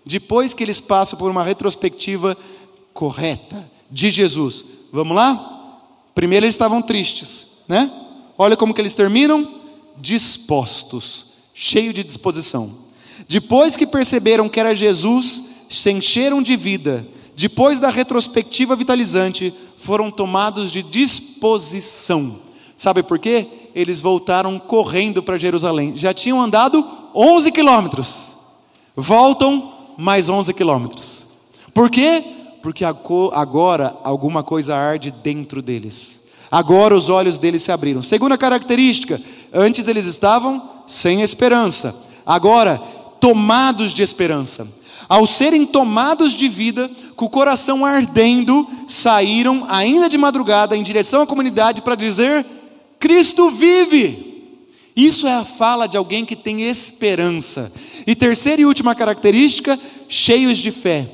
[0.03, 2.35] Depois que eles passam por uma retrospectiva
[2.95, 4.65] correta de Jesus.
[4.91, 5.83] Vamos lá?
[6.15, 7.93] Primeiro eles estavam tristes, né?
[8.39, 9.47] Olha como que eles terminam:
[9.99, 12.75] dispostos, cheio de disposição.
[13.29, 17.07] Depois que perceberam que era Jesus, se encheram de vida.
[17.37, 22.41] Depois da retrospectiva vitalizante, foram tomados de disposição.
[22.75, 23.47] Sabe por quê?
[23.75, 25.97] Eles voltaram correndo para Jerusalém.
[25.97, 28.33] Já tinham andado 11 quilômetros.
[28.97, 31.27] Voltam mais 11 quilômetros.
[31.73, 32.23] Por quê?
[32.65, 36.23] porque agora alguma coisa arde dentro deles.
[36.51, 38.03] Agora os olhos deles se abriram.
[38.03, 39.21] Segunda característica:
[39.53, 42.81] antes eles estavam sem esperança, agora
[43.21, 44.67] tomados de esperança.
[45.07, 51.21] Ao serem tomados de vida, com o coração ardendo, saíram ainda de madrugada em direção
[51.21, 52.47] à comunidade para dizer:
[53.05, 54.47] Cristo vive.
[54.97, 57.71] Isso é a fala de alguém que tem esperança.
[58.07, 61.07] E terceira e última característica, cheios de fé.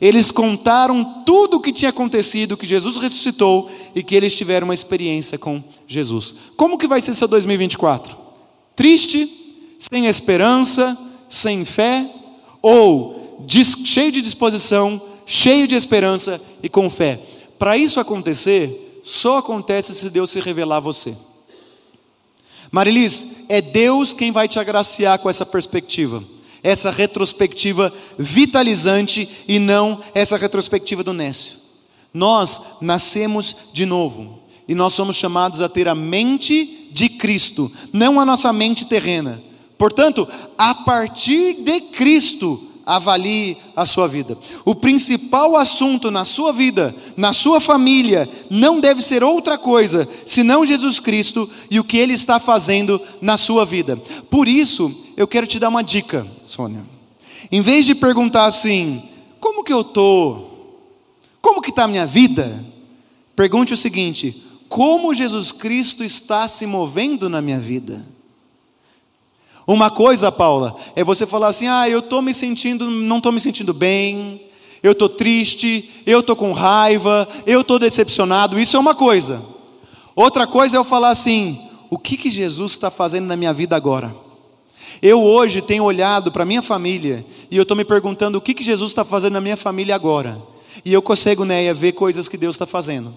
[0.00, 4.72] Eles contaram tudo o que tinha acontecido, que Jesus ressuscitou e que eles tiveram uma
[4.72, 6.34] experiência com Jesus.
[6.56, 8.16] Como que vai ser seu 2024?
[8.74, 9.28] Triste,
[9.78, 10.96] sem esperança,
[11.28, 12.10] sem fé
[12.62, 13.44] ou
[13.84, 17.20] cheio de disposição, cheio de esperança e com fé?
[17.58, 21.14] Para isso acontecer, só acontece se Deus se revelar a você.
[22.74, 26.24] Marilis, é Deus quem vai te agraciar com essa perspectiva
[26.60, 31.58] essa retrospectiva vitalizante e não essa retrospectiva do Nécio.
[32.12, 38.18] Nós nascemos de novo e nós somos chamados a ter a mente de Cristo, não
[38.18, 39.40] a nossa mente terrena.
[39.76, 44.36] Portanto, a partir de Cristo, avalie a sua vida.
[44.64, 50.66] O principal assunto na sua vida, na sua família, não deve ser outra coisa senão
[50.66, 53.96] Jesus Cristo e o que Ele está fazendo na sua vida.
[54.30, 56.84] Por isso, eu quero te dar uma dica, Sônia.
[57.50, 59.02] Em vez de perguntar assim,
[59.40, 60.54] como que eu estou?
[61.40, 62.64] Como que está a minha vida?
[63.36, 68.04] Pergunte o seguinte: como Jesus Cristo está se movendo na minha vida?
[69.66, 73.40] Uma coisa, Paula, é você falar assim: ah, eu estou me sentindo, não estou me
[73.40, 74.42] sentindo bem,
[74.82, 78.58] eu estou triste, eu estou com raiva, eu estou decepcionado.
[78.58, 79.42] Isso é uma coisa.
[80.14, 83.74] Outra coisa é eu falar assim: o que, que Jesus está fazendo na minha vida
[83.74, 84.14] agora?
[85.00, 88.62] Eu hoje tenho olhado para minha família e eu estou me perguntando o que, que
[88.62, 90.40] Jesus está fazendo na minha família agora.
[90.84, 93.14] E eu consigo, né, ver coisas que Deus está fazendo.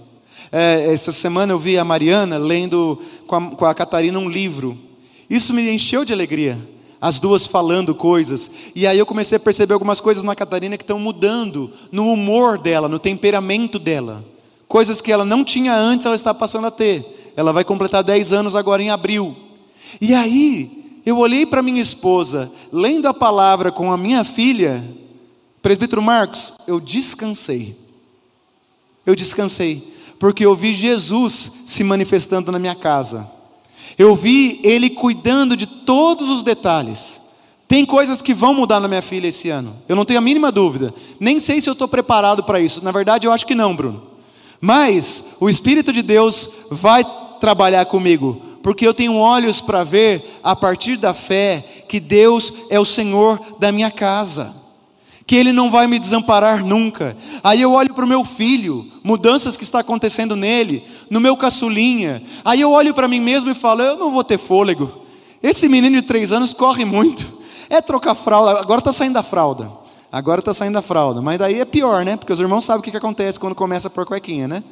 [0.52, 4.78] É, essa semana eu vi a Mariana lendo com a, com a Catarina um livro
[5.30, 6.58] isso me encheu de alegria.
[7.00, 8.50] As duas falando coisas.
[8.76, 12.58] E aí eu comecei a perceber algumas coisas na Catarina que estão mudando no humor
[12.58, 14.26] dela, no temperamento dela.
[14.68, 17.34] Coisas que ela não tinha antes, ela está passando a ter.
[17.36, 19.36] Ela vai completar 10 anos agora em abril.
[20.02, 24.84] E aí, eu olhei para minha esposa, lendo a palavra com a minha filha,
[25.62, 27.78] presbítero Marcos, eu descansei.
[29.06, 33.37] Eu descansei, porque eu vi Jesus se manifestando na minha casa.
[33.98, 37.22] Eu vi ele cuidando de todos os detalhes.
[37.68, 39.76] Tem coisas que vão mudar na minha filha esse ano.
[39.90, 40.94] Eu não tenho a mínima dúvida.
[41.20, 42.84] Nem sei se eu estou preparado para isso.
[42.84, 44.04] Na verdade, eu acho que não, Bruno.
[44.62, 47.04] Mas o Espírito de Deus vai
[47.40, 52.80] trabalhar comigo, porque eu tenho olhos para ver, a partir da fé, que Deus é
[52.80, 54.57] o Senhor da minha casa
[55.28, 57.16] que Ele não vai me desamparar nunca.
[57.44, 62.24] Aí eu olho para o meu filho, mudanças que está acontecendo nele, no meu caçulinha.
[62.46, 65.06] Aí eu olho para mim mesmo e falo: eu não vou ter fôlego.
[65.44, 67.28] Esse menino de três anos corre muito.
[67.70, 69.70] É trocar fralda, agora está saindo da fralda.
[70.10, 71.22] Agora está saindo da fralda.
[71.22, 72.16] Mas daí é pior, né?
[72.16, 74.64] Porque os irmãos sabem o que, que acontece quando começa a pôr cuequinha, né?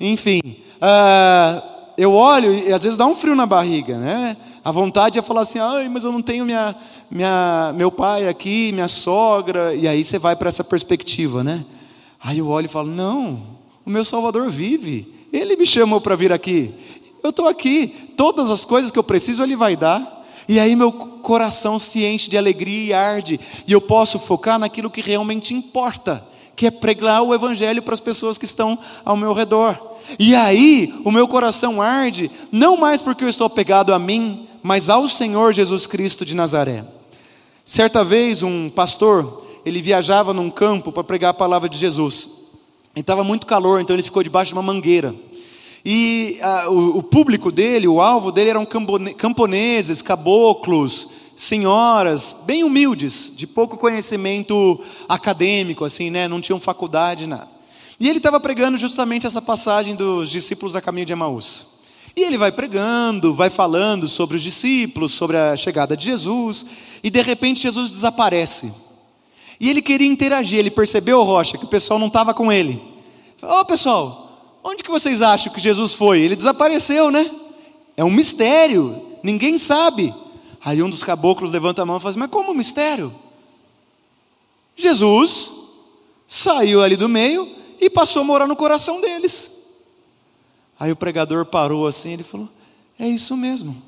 [0.00, 0.40] Enfim,
[0.78, 1.62] uh,
[1.96, 4.36] eu olho e às vezes dá um frio na barriga, né?
[4.64, 6.74] A vontade é falar assim, ai, mas eu não tenho minha,
[7.12, 11.62] minha, meu pai aqui, minha sogra, e aí você vai para essa perspectiva, né?
[12.18, 13.42] Aí eu olho e falo: Não,
[13.84, 16.72] o meu Salvador vive, ele me chamou para vir aqui,
[17.22, 20.20] eu estou aqui, todas as coisas que eu preciso ele vai dar.
[20.48, 24.90] E aí meu coração se enche de alegria e arde, e eu posso focar naquilo
[24.90, 29.34] que realmente importa, que é pregar o Evangelho para as pessoas que estão ao meu
[29.34, 29.78] redor.
[30.18, 34.88] E aí o meu coração arde, não mais porque eu estou apegado a mim, mas
[34.88, 36.84] ao Senhor Jesus Cristo de Nazaré.
[37.64, 42.28] Certa vez um pastor, ele viajava num campo para pregar a palavra de Jesus.
[42.94, 45.14] E estava muito calor, então ele ficou debaixo de uma mangueira.
[45.84, 48.66] E ah, o, o, público dele, o alvo dele eram
[49.16, 56.26] camponeses, caboclos, senhoras, bem humildes, de pouco conhecimento acadêmico, assim, né?
[56.28, 57.48] Não tinham faculdade, nada.
[57.98, 61.71] E ele estava pregando justamente essa passagem dos discípulos a caminho de Emaús.
[62.14, 66.66] E ele vai pregando, vai falando sobre os discípulos, sobre a chegada de Jesus,
[67.02, 68.72] e de repente Jesus desaparece.
[69.58, 72.82] E ele queria interagir, ele percebeu, Rocha, que o pessoal não estava com ele.
[73.40, 74.22] Ô oh, pessoal,
[74.64, 76.20] Onde que vocês acham que Jesus foi?
[76.20, 77.30] Ele desapareceu, né?
[77.96, 80.14] É um mistério, ninguém sabe.
[80.64, 83.12] Aí um dos caboclos levanta a mão e fala assim, mas como mistério?
[84.76, 85.50] Jesus
[86.28, 87.48] saiu ali do meio
[87.80, 89.61] e passou a morar no coração deles.
[90.82, 92.48] Aí o pregador parou assim, ele falou:
[92.98, 93.80] É isso mesmo.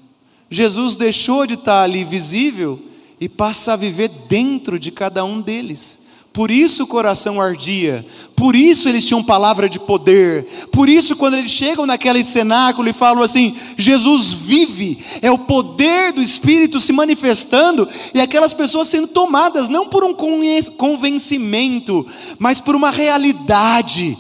[0.48, 2.80] Jesus deixou de estar ali visível
[3.20, 5.98] e passa a viver dentro de cada um deles.
[6.33, 11.35] Por isso o coração ardia, por isso eles tinham palavra de poder, por isso quando
[11.35, 16.92] eles chegam naquele cenáculo e falam assim: Jesus vive, é o poder do Espírito se
[16.92, 22.07] manifestando e aquelas pessoas sendo tomadas não por um convencimento,
[22.38, 24.16] mas por uma realidade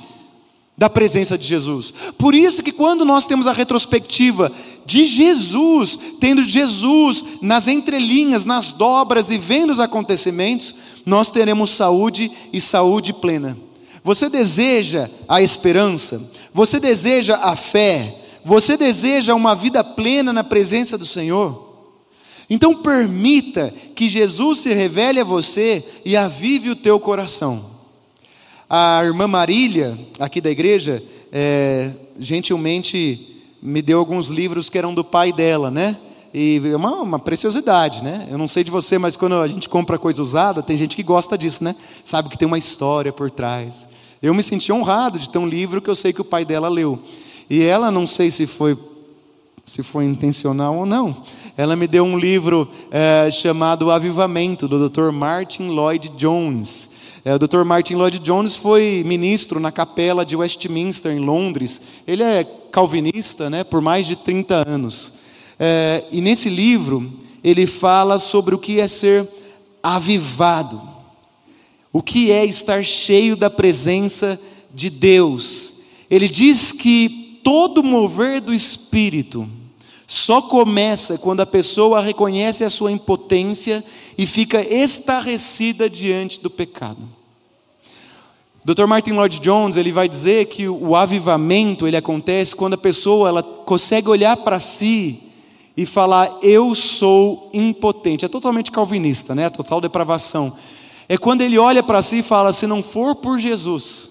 [0.76, 1.92] da presença de Jesus.
[2.18, 4.50] Por isso que quando nós temos a retrospectiva
[4.84, 10.74] de Jesus, tendo Jesus nas entrelinhas, nas dobras e vendo os acontecimentos,
[11.06, 13.56] nós teremos saúde e saúde plena.
[14.02, 20.98] Você deseja a esperança, você deseja a fé, você deseja uma vida plena na presença
[20.98, 21.72] do Senhor?
[22.50, 27.73] Então permita que Jesus se revele a você e avive o teu coração.
[28.68, 35.04] A irmã Marília, aqui da igreja, é, gentilmente me deu alguns livros que eram do
[35.04, 35.96] pai dela, né?
[36.32, 38.26] E é uma, uma, preciosidade, né?
[38.30, 41.02] Eu não sei de você, mas quando a gente compra coisa usada, tem gente que
[41.02, 41.76] gosta disso, né?
[42.02, 43.86] Sabe que tem uma história por trás.
[44.20, 46.68] Eu me senti honrado de ter um livro que eu sei que o pai dela
[46.68, 46.98] leu.
[47.48, 48.76] E ela, não sei se foi,
[49.64, 51.22] se foi intencional ou não,
[51.56, 55.12] ela me deu um livro é, chamado Avivamento, do Dr.
[55.12, 56.90] Martin Lloyd Jones.
[57.24, 57.64] É, o Dr.
[57.64, 61.80] Martin Lloyd Jones foi ministro na capela de Westminster, em Londres.
[62.06, 65.14] Ele é calvinista né, por mais de 30 anos.
[65.58, 67.10] É, e nesse livro,
[67.42, 69.26] ele fala sobre o que é ser
[69.82, 70.82] avivado,
[71.90, 74.38] o que é estar cheio da presença
[74.74, 75.76] de Deus.
[76.10, 79.48] Ele diz que todo mover do espírito
[80.06, 83.82] só começa quando a pessoa reconhece a sua impotência
[84.16, 87.00] e fica estarrecida diante do pecado.
[88.64, 88.86] Dr.
[88.86, 93.42] Martin Lloyd Jones ele vai dizer que o avivamento ele acontece quando a pessoa ela
[93.42, 95.20] consegue olhar para si
[95.76, 98.24] e falar eu sou impotente.
[98.24, 99.46] É totalmente calvinista, né?
[99.46, 100.56] A total depravação.
[101.08, 104.10] É quando ele olha para si e fala: se não for por Jesus,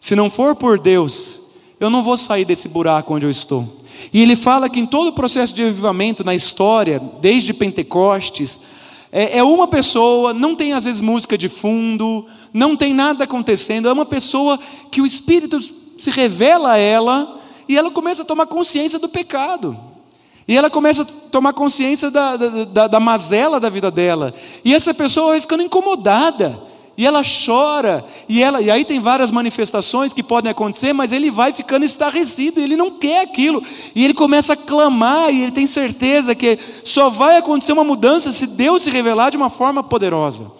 [0.00, 1.40] se não for por Deus,
[1.78, 3.78] eu não vou sair desse buraco onde eu estou.
[4.12, 8.60] E ele fala que em todo o processo de avivamento na história, desde Pentecostes,
[9.10, 13.88] é, é uma pessoa, não tem às vezes música de fundo, não tem nada acontecendo,
[13.88, 14.58] é uma pessoa
[14.90, 15.60] que o Espírito
[15.96, 19.76] se revela a ela e ela começa a tomar consciência do pecado.
[20.46, 24.34] E ela começa a tomar consciência da, da, da, da mazela da vida dela.
[24.64, 26.58] E essa pessoa vai ficando incomodada.
[26.98, 31.30] E ela chora, e, ela, e aí tem várias manifestações que podem acontecer, mas ele
[31.30, 33.62] vai ficando estarrecido, ele não quer aquilo,
[33.94, 38.32] e ele começa a clamar, e ele tem certeza que só vai acontecer uma mudança
[38.32, 40.50] se Deus se revelar de uma forma poderosa.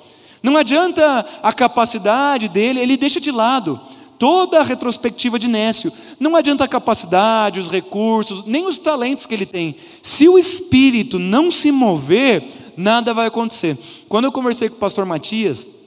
[0.40, 3.80] Não adianta a capacidade dele, ele deixa de lado
[4.16, 5.92] toda a retrospectiva de Nécio.
[6.20, 9.74] Não adianta a capacidade, os recursos, nem os talentos que ele tem.
[10.00, 12.44] Se o espírito não se mover,
[12.76, 13.76] nada vai acontecer.
[14.08, 15.77] Quando eu conversei com o pastor Matias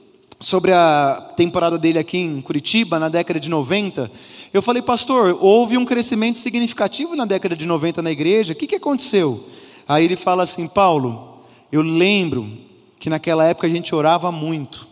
[0.41, 4.11] sobre a temporada dele aqui em Curitiba, na década de 90,
[4.51, 8.67] eu falei, pastor, houve um crescimento significativo na década de 90 na igreja, o que,
[8.67, 9.45] que aconteceu?
[9.87, 12.57] Aí ele fala assim, Paulo, eu lembro
[12.99, 14.87] que naquela época a gente orava muito.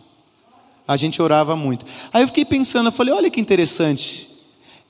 [0.86, 1.84] A gente orava muito.
[2.12, 4.28] Aí eu fiquei pensando, eu falei, olha que interessante.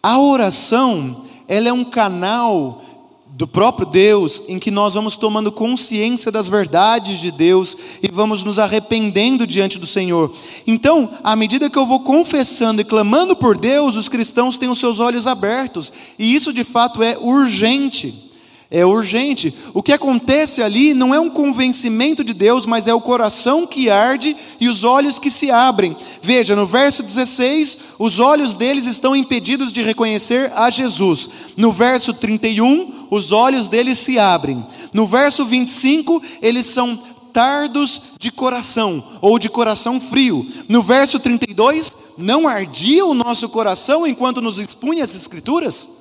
[0.02, 2.84] A oração, ela é um canal
[3.32, 8.44] do próprio Deus, em que nós vamos tomando consciência das verdades de Deus e vamos
[8.44, 10.32] nos arrependendo diante do Senhor.
[10.66, 14.78] Então, à medida que eu vou confessando e clamando por Deus, os cristãos têm os
[14.78, 18.29] seus olhos abertos, e isso de fato é urgente
[18.70, 19.52] é urgente.
[19.74, 23.90] O que acontece ali não é um convencimento de Deus, mas é o coração que
[23.90, 25.96] arde e os olhos que se abrem.
[26.22, 31.28] Veja, no verso 16, os olhos deles estão impedidos de reconhecer a Jesus.
[31.56, 34.64] No verso 31, os olhos deles se abrem.
[34.94, 36.96] No verso 25, eles são
[37.32, 40.46] tardos de coração ou de coração frio.
[40.68, 45.99] No verso 32, não ardia o nosso coração enquanto nos expunha as Escrituras?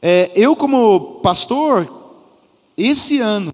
[0.00, 1.88] É, eu, como pastor,
[2.76, 3.52] esse ano,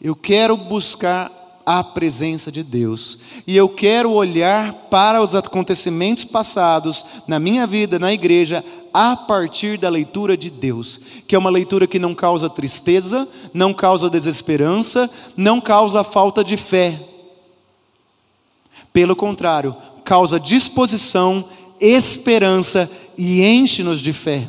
[0.00, 1.32] eu quero buscar
[1.64, 7.98] a presença de Deus, e eu quero olhar para os acontecimentos passados na minha vida,
[7.98, 12.48] na igreja, a partir da leitura de Deus, que é uma leitura que não causa
[12.48, 17.00] tristeza, não causa desesperança, não causa falta de fé.
[18.92, 21.44] Pelo contrário, causa disposição,
[21.80, 24.48] esperança e enche-nos de fé.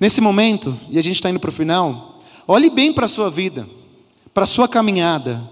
[0.00, 3.30] Nesse momento, e a gente está indo para o final, olhe bem para a sua
[3.30, 3.68] vida,
[4.32, 5.42] para a sua caminhada.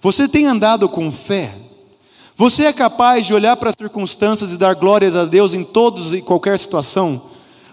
[0.00, 1.54] Você tem andado com fé?
[2.36, 6.14] Você é capaz de olhar para as circunstâncias e dar glórias a Deus em todos
[6.14, 7.22] e qualquer situação?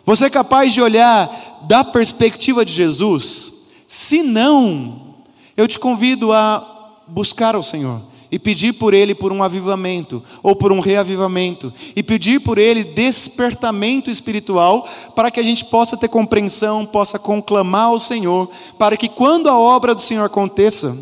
[0.04, 3.54] Você é capaz de olhar da perspectiva de Jesus?
[3.88, 5.16] Se não,
[5.56, 8.02] eu te convido a buscar ao Senhor
[8.36, 12.84] e pedir por ele por um avivamento ou por um reavivamento e pedir por ele
[12.84, 19.08] despertamento espiritual para que a gente possa ter compreensão, possa conclamar ao Senhor, para que
[19.08, 20.98] quando a obra do Senhor aconteça,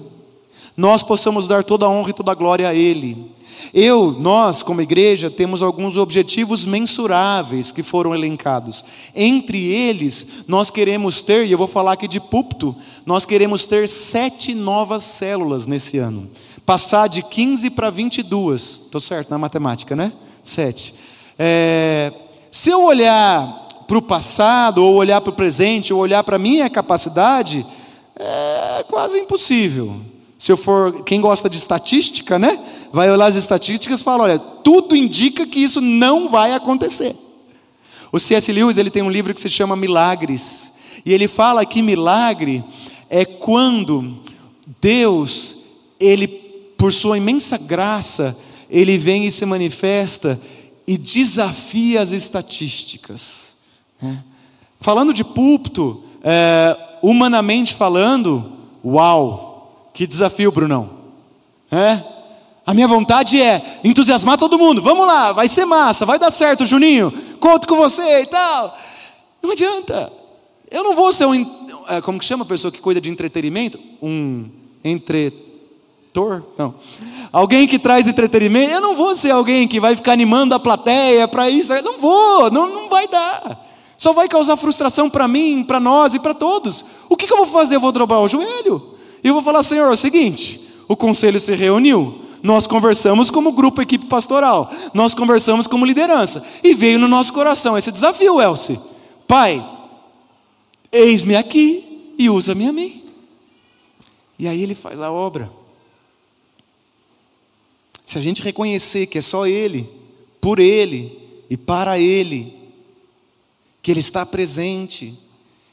[0.77, 3.31] nós possamos dar toda a honra e toda a glória a ele.
[3.73, 8.86] Eu, nós, como igreja, temos alguns objetivos mensuráveis que foram elencados.
[9.15, 12.75] Entre eles, nós queremos ter, e eu vou falar aqui de púlpito,
[13.07, 16.29] nós queremos ter sete novas células nesse ano
[16.66, 18.61] passar de 15 para 22.
[18.86, 20.14] Estou certo na matemática, né?
[20.43, 20.95] 7.
[21.38, 22.11] É,
[22.51, 26.39] se eu olhar para o passado, ou olhar para o presente, ou olhar para a
[26.39, 27.66] minha capacidade,
[28.16, 29.95] é quase impossível.
[30.38, 32.59] Se eu for, quem gosta de estatística, né?
[32.91, 37.16] Vai olhar as estatísticas e fala: olha, tudo indica que isso não vai acontecer.
[38.11, 38.51] O C.S.
[38.51, 40.74] Lewis ele tem um livro que se chama Milagres.
[41.05, 42.64] E ele fala que milagre
[43.09, 44.22] é quando
[44.80, 45.57] Deus
[45.99, 46.28] ele
[46.84, 48.38] por sua imensa graça,
[48.69, 50.38] ele vem e se manifesta
[50.86, 53.55] e desafia as estatísticas.
[54.01, 54.21] Né?
[54.81, 58.51] Falando de púlpito, é, humanamente falando,
[58.84, 60.89] uau, que desafio, Brunão.
[61.71, 62.03] É?
[62.65, 64.81] A minha vontade é entusiasmar todo mundo.
[64.81, 67.13] Vamos lá, vai ser massa, vai dar certo, Juninho.
[67.39, 68.77] Conto com você e tal.
[69.41, 70.11] Não adianta.
[70.69, 71.86] Eu não vou ser um.
[71.88, 73.79] É, como que chama a pessoa que cuida de entretenimento?
[74.01, 74.49] Um
[74.84, 75.43] entretenimento
[76.14, 76.43] Ator?
[76.55, 76.76] Não.
[77.32, 78.72] Alguém que traz entretenimento.
[78.72, 81.74] Eu não vou ser alguém que vai ficar animando a plateia para isso.
[81.84, 83.68] Não vou, não, não vai dar.
[83.97, 86.86] Só vai causar frustração para mim, para nós e para todos.
[87.09, 87.78] O que, que eu vou fazer?
[87.78, 88.93] Eu vou dobrar o joelho.
[89.24, 92.22] E eu vou falar, Senhor, é o seguinte: o conselho se reuniu.
[92.43, 94.72] Nós conversamos como grupo, equipe pastoral.
[94.93, 96.45] Nós conversamos como liderança.
[96.64, 98.80] E veio no nosso coração esse desafio, Elsie.
[99.28, 99.66] Pai,
[100.91, 103.01] eis-me aqui e usa-me a mim.
[104.38, 105.62] E aí ele faz a obra.
[108.06, 109.89] Se a gente reconhecer que é só Ele,
[110.41, 111.18] por Ele
[111.49, 112.54] e para Ele,
[113.82, 115.18] que Ele está presente,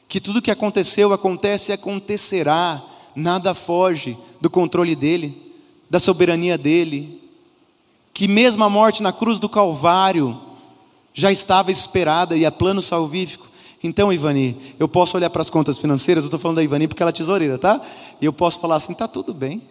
[0.07, 2.83] que tudo que aconteceu, acontece e acontecerá,
[3.15, 5.53] nada foge do controle dEle,
[5.89, 7.21] da soberania dEle,
[8.13, 10.39] que mesmo a morte na cruz do Calvário
[11.13, 13.49] já estava esperada e é plano salvífico.
[13.83, 17.01] Então, Ivani, eu posso olhar para as contas financeiras, eu estou falando da Ivani porque
[17.01, 17.81] ela é tesoureira, tá?
[18.21, 19.61] E eu posso falar assim: está tudo bem.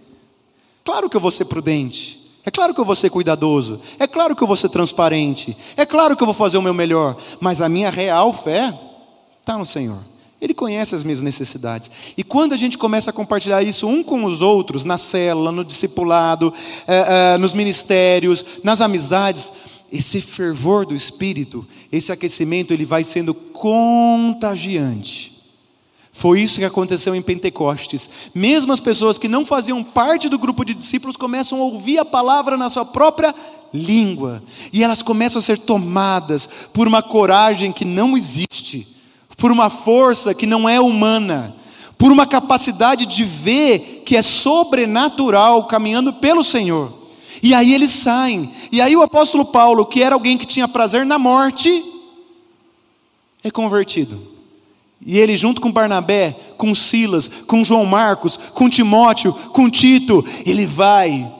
[0.85, 2.20] Claro que eu vou ser prudente.
[2.45, 5.85] É claro que eu vou ser cuidadoso, é claro que eu vou ser transparente, é
[5.85, 8.73] claro que eu vou fazer o meu melhor, mas a minha real fé
[9.41, 9.99] está no Senhor.
[10.41, 11.91] Ele conhece as minhas necessidades.
[12.17, 15.63] E quando a gente começa a compartilhar isso um com os outros, na célula, no
[15.63, 16.55] discipulado,
[16.89, 19.53] é, é, nos ministérios, nas amizades,
[19.93, 25.40] esse fervor do Espírito, esse aquecimento, ele vai sendo contagiante.
[26.21, 28.11] Foi isso que aconteceu em Pentecostes.
[28.35, 32.05] Mesmo as pessoas que não faziam parte do grupo de discípulos começam a ouvir a
[32.05, 33.35] palavra na sua própria
[33.73, 38.87] língua, e elas começam a ser tomadas por uma coragem que não existe,
[39.39, 41.57] por uma força que não é humana,
[41.97, 46.93] por uma capacidade de ver que é sobrenatural caminhando pelo Senhor.
[47.43, 48.51] E aí eles saem.
[48.71, 51.83] E aí o apóstolo Paulo, que era alguém que tinha prazer na morte,
[53.43, 54.40] é convertido.
[55.05, 60.67] E ele, junto com Barnabé, com Silas, com João Marcos, com Timóteo, com Tito, ele
[60.67, 61.31] vai.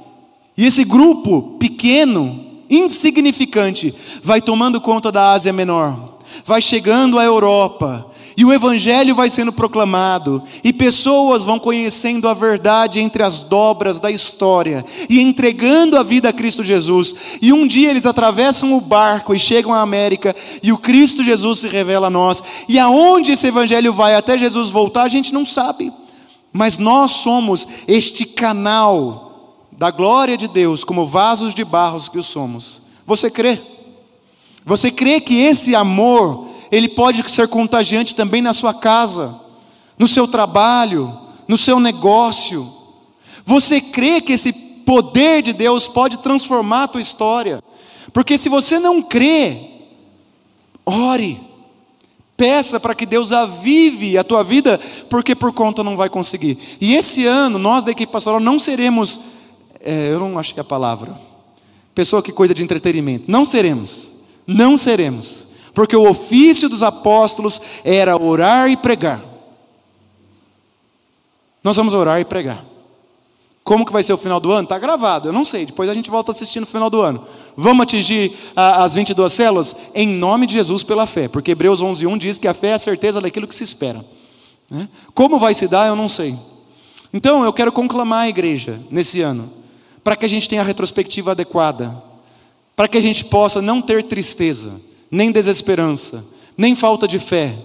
[0.57, 8.10] E esse grupo pequeno, insignificante, vai tomando conta da Ásia Menor, vai chegando à Europa,
[8.41, 14.01] e o Evangelho vai sendo proclamado, e pessoas vão conhecendo a verdade entre as dobras
[14.01, 17.15] da história, e entregando a vida a Cristo Jesus.
[17.43, 21.59] E um dia eles atravessam o barco e chegam à América, e o Cristo Jesus
[21.59, 22.43] se revela a nós.
[22.67, 25.93] E aonde esse Evangelho vai até Jesus voltar, a gente não sabe,
[26.51, 32.23] mas nós somos este canal da glória de Deus, como vasos de barros que o
[32.23, 32.81] somos.
[33.07, 33.61] Você crê?
[34.65, 39.41] Você crê que esse amor ele pode ser contagiante também na sua casa,
[39.99, 42.73] no seu trabalho, no seu negócio.
[43.45, 47.63] Você crê que esse poder de Deus pode transformar a tua história?
[48.13, 49.59] Porque se você não crê,
[50.87, 51.41] ore,
[52.37, 56.57] peça para que Deus avive a tua vida, porque por conta não vai conseguir.
[56.81, 59.21] E esse ano, nós da equipe pastoral não seremos,
[59.81, 61.21] é, eu não achei a palavra,
[61.95, 64.13] pessoa que cuida de entretenimento, não seremos,
[64.47, 69.23] não seremos porque o ofício dos apóstolos era orar e pregar.
[71.63, 72.65] Nós vamos orar e pregar.
[73.63, 74.65] Como que vai ser o final do ano?
[74.65, 75.67] Está gravado, eu não sei.
[75.67, 77.25] Depois a gente volta a assistir no final do ano.
[77.57, 79.77] Vamos atingir a, as 22 células?
[79.95, 81.29] Em nome de Jesus pela fé.
[81.29, 84.05] Porque Hebreus 11.1 diz que a fé é a certeza daquilo que se espera.
[84.69, 84.89] Né?
[85.15, 86.35] Como vai se dar, eu não sei.
[87.13, 89.53] Então eu quero conclamar a igreja nesse ano.
[90.03, 92.03] Para que a gente tenha a retrospectiva adequada.
[92.75, 94.81] Para que a gente possa não ter tristeza
[95.11, 96.25] nem desesperança,
[96.57, 97.57] nem falta de fé,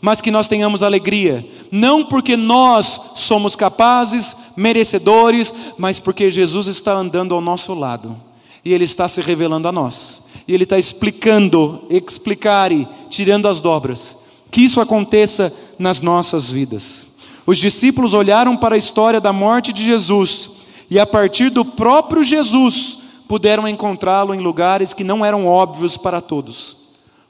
[0.00, 6.92] mas que nós tenhamos alegria, não porque nós somos capazes, merecedores, mas porque Jesus está
[6.92, 8.16] andando ao nosso lado
[8.64, 14.16] e Ele está se revelando a nós, e Ele está explicando, explicare, tirando as dobras,
[14.50, 17.06] que isso aconteça nas nossas vidas.
[17.46, 20.50] Os discípulos olharam para a história da morte de Jesus
[20.88, 26.20] e a partir do próprio Jesus puderam encontrá-lo em lugares que não eram óbvios para
[26.20, 26.81] todos.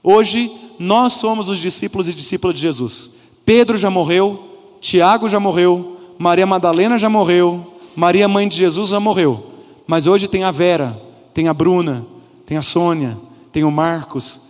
[0.02, 3.10] Hoje, nós somos os discípulos e discípulas de Jesus.
[3.44, 8.98] Pedro já morreu, Tiago já morreu, Maria Madalena já morreu, Maria, mãe de Jesus, já
[8.98, 9.46] morreu.
[9.86, 11.00] Mas hoje tem a Vera,
[11.34, 12.06] tem a Bruna,
[12.46, 13.18] tem a Sônia,
[13.52, 14.40] tem o Marcos,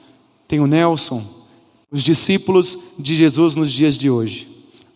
[0.46, 1.22] tem o Nelson,
[1.90, 4.48] os discípulos de Jesus nos dias de hoje.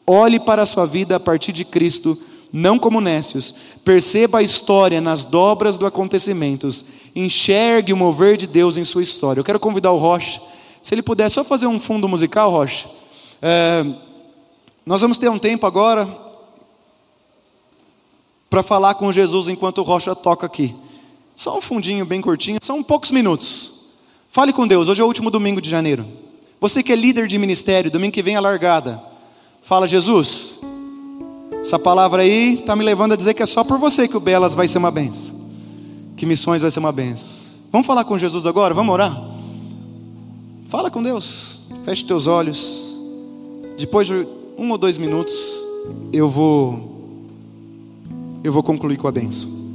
[0.06, 2.16] Olhe para a sua vida a partir de Cristo,
[2.52, 3.54] não como nécios.
[3.84, 6.84] Perceba a história nas dobras do acontecimentos
[7.16, 9.40] enxergue o mover de Deus em sua história.
[9.40, 10.40] Eu quero convidar o Rocha,
[10.82, 12.88] se ele puder só fazer um fundo musical, Rocha.
[13.40, 13.84] É,
[14.84, 16.06] nós vamos ter um tempo agora
[18.50, 20.74] para falar com Jesus enquanto o Rocha toca aqui.
[21.34, 23.72] Só um fundinho bem curtinho, são poucos minutos.
[24.30, 26.06] Fale com Deus, hoje é o último domingo de janeiro.
[26.60, 29.02] Você que é líder de ministério, domingo que vem é largada.
[29.62, 30.60] Fala, Jesus,
[31.66, 34.20] essa palavra aí está me levando a dizer que é só por você que o
[34.20, 35.46] Belas vai ser uma benção
[36.16, 37.60] que missões vai ser uma benção.
[37.70, 38.72] Vamos falar com Jesus agora?
[38.72, 39.20] Vamos orar?
[40.68, 41.68] Fala com Deus.
[41.84, 42.96] Feche teus olhos.
[43.76, 45.34] Depois de um ou dois minutos,
[46.12, 46.94] eu vou
[48.42, 49.65] eu vou concluir com a benção.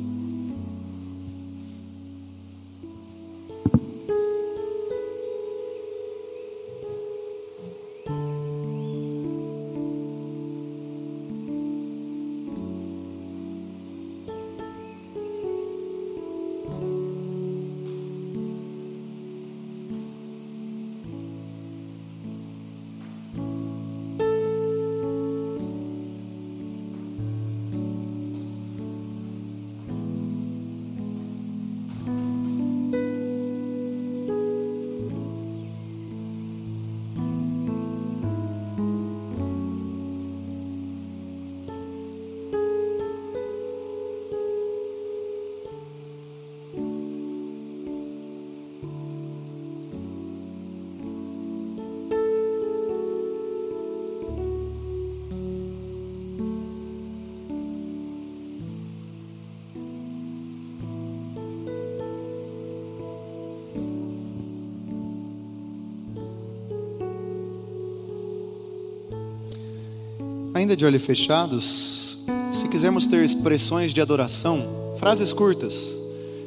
[70.82, 72.18] De olhos fechados,
[72.52, 74.66] se quisermos ter expressões de adoração,
[74.98, 75.96] frases curtas.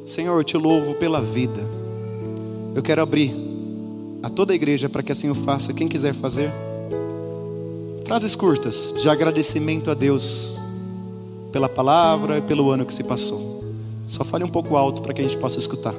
[0.05, 1.61] Senhor, eu te louvo pela vida.
[2.75, 3.33] Eu quero abrir
[4.25, 6.51] a toda a igreja para que assim o faça, quem quiser fazer.
[8.05, 10.59] Frases curtas de agradecimento a Deus
[11.53, 13.63] pela palavra e pelo ano que se passou.
[14.05, 15.95] Só fale um pouco alto para que a gente possa escutar.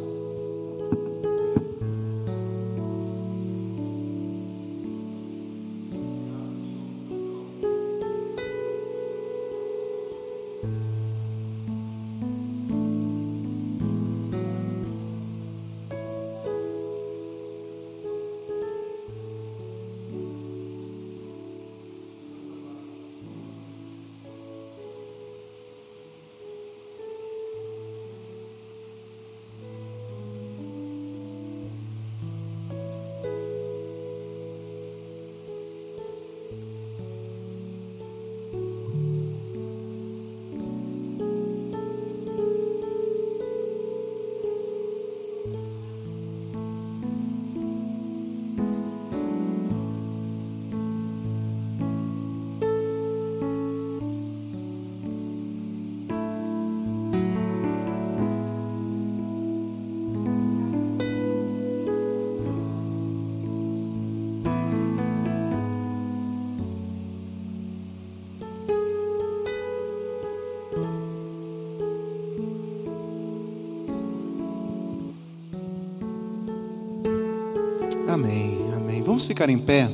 [79.36, 79.90] Ficar em pé.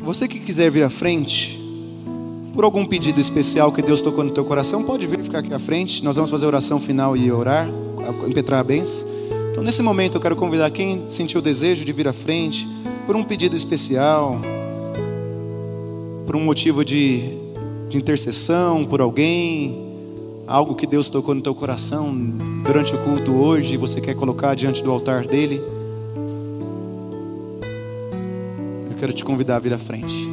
[0.00, 1.60] Você que quiser vir à frente,
[2.54, 5.58] por algum pedido especial que Deus tocou no teu coração, pode vir ficar aqui à
[5.58, 6.02] frente.
[6.02, 7.68] Nós vamos fazer a oração final e orar,
[8.26, 9.06] impetrar a.
[9.50, 12.66] Então, nesse momento, eu quero convidar quem sentiu o desejo de vir à frente,
[13.06, 14.40] por um pedido especial,
[16.24, 17.36] por um motivo de,
[17.90, 19.78] de intercessão, por alguém,
[20.46, 22.14] algo que Deus tocou no teu coração
[22.64, 25.79] durante o culto hoje você quer colocar diante do altar dele.
[29.00, 30.28] Quero te convidar a vir à frente.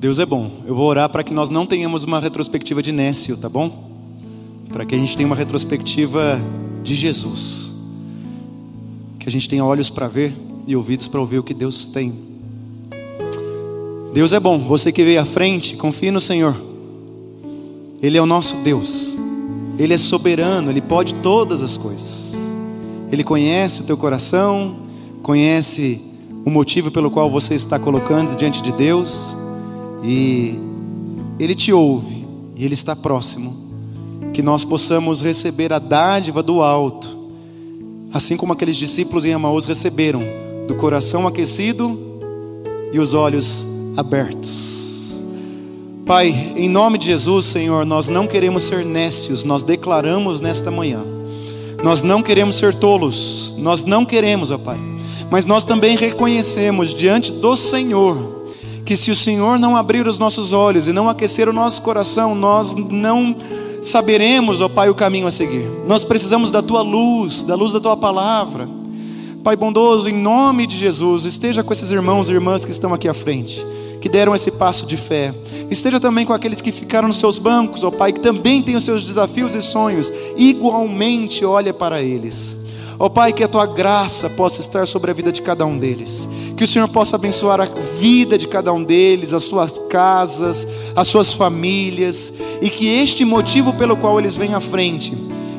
[0.00, 0.62] Deus é bom.
[0.64, 3.90] Eu vou orar para que nós não tenhamos uma retrospectiva de Nécio, tá bom?
[4.72, 6.40] Para que a gente tenha uma retrospectiva
[6.82, 7.76] de Jesus.
[9.18, 10.34] Que a gente tenha olhos para ver
[10.66, 12.14] e ouvidos para ouvir o que Deus tem.
[14.16, 14.60] Deus é bom.
[14.60, 16.56] Você que veio à frente, confie no Senhor.
[18.00, 19.14] Ele é o nosso Deus.
[19.78, 22.32] Ele é soberano, ele pode todas as coisas.
[23.12, 24.78] Ele conhece o teu coração,
[25.22, 26.00] conhece
[26.46, 29.36] o motivo pelo qual você está colocando diante de Deus
[30.02, 30.58] e
[31.38, 33.54] Ele te ouve e Ele está próximo.
[34.32, 37.14] Que nós possamos receber a dádiva do alto,
[38.14, 40.22] assim como aqueles discípulos em Amaús receberam,
[40.66, 42.00] do coração aquecido
[42.94, 45.24] e os olhos abertos.
[46.06, 51.00] Pai, em nome de Jesus, Senhor, nós não queremos ser nécios, nós declaramos nesta manhã.
[51.82, 54.78] Nós não queremos ser tolos, nós não queremos, ó Pai,
[55.30, 58.36] mas nós também reconhecemos diante do Senhor
[58.84, 62.36] que se o Senhor não abrir os nossos olhos e não aquecer o nosso coração,
[62.36, 63.36] nós não
[63.82, 65.68] saberemos, ó Pai, o caminho a seguir.
[65.86, 68.68] Nós precisamos da tua luz, da luz da tua palavra.
[69.42, 73.08] Pai bondoso, em nome de Jesus, esteja com esses irmãos e irmãs que estão aqui
[73.08, 73.64] à frente,
[74.00, 75.34] que deram esse passo de fé.
[75.70, 78.84] Esteja também com aqueles que ficaram nos seus bancos, ó Pai, que também têm os
[78.84, 80.12] seus desafios e sonhos.
[80.36, 82.56] Igualmente olha para eles.
[82.98, 86.26] Ó Pai, que a tua graça possa estar sobre a vida de cada um deles.
[86.56, 87.66] Que o Senhor possa abençoar a
[87.98, 92.32] vida de cada um deles, as suas casas, as suas famílias,
[92.62, 95.12] e que este motivo pelo qual eles vêm à frente,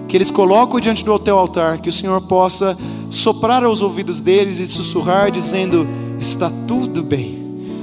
[0.08, 2.76] que eles colocam diante do teu altar, que o Senhor possa
[3.10, 5.88] soprar aos ouvidos deles e sussurrar, dizendo:
[6.20, 7.37] Está tudo bem.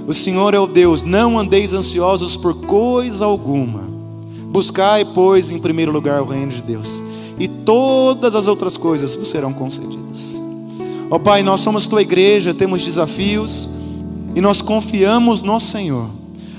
[0.07, 3.83] O Senhor é o Deus, não andeis ansiosos por coisa alguma.
[4.49, 7.05] Buscai, pois, em primeiro lugar o reino de Deus
[7.39, 10.43] e todas as outras coisas vos serão concedidas.
[11.11, 13.69] Ó Pai, nós somos tua igreja, temos desafios
[14.35, 16.09] e nós confiamos no Senhor.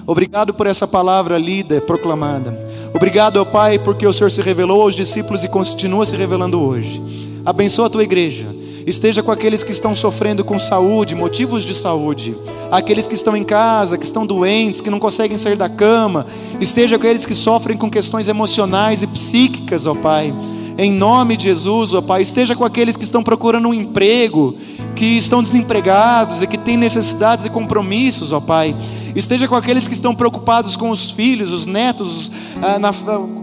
[0.06, 2.58] Obrigado por essa palavra lida, proclamada.
[2.94, 7.02] Obrigado, ó Pai, porque o Senhor se revelou aos discípulos e continua se revelando hoje.
[7.46, 8.46] Abençoa a tua igreja.
[8.86, 12.38] Esteja com aqueles que estão sofrendo com saúde, motivos de saúde.
[12.72, 16.26] Aqueles que estão em casa, que estão doentes, que não conseguem sair da cama.
[16.60, 20.34] Esteja com aqueles que sofrem com questões emocionais e psíquicas, ó Pai
[20.78, 24.58] em nome de Jesus, ó Pai, esteja com aqueles que estão procurando um emprego,
[24.96, 28.76] que estão desempregados e que têm necessidades e compromissos, ó Pai.
[29.16, 32.30] Esteja com aqueles que estão preocupados com os filhos, os netos,
[32.62, 32.92] ah, na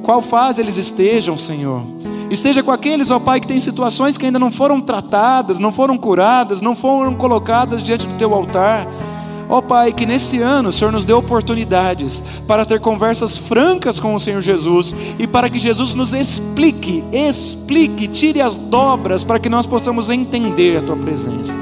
[0.02, 1.82] qual fase eles estejam, Senhor.
[2.32, 5.98] Esteja com aqueles, ó Pai, que têm situações que ainda não foram tratadas, não foram
[5.98, 8.88] curadas, não foram colocadas diante do teu altar.
[9.50, 14.14] Ó Pai, que nesse ano o Senhor nos dê oportunidades para ter conversas francas com
[14.14, 19.50] o Senhor Jesus e para que Jesus nos explique, explique, tire as dobras para que
[19.50, 21.58] nós possamos entender a Tua presença.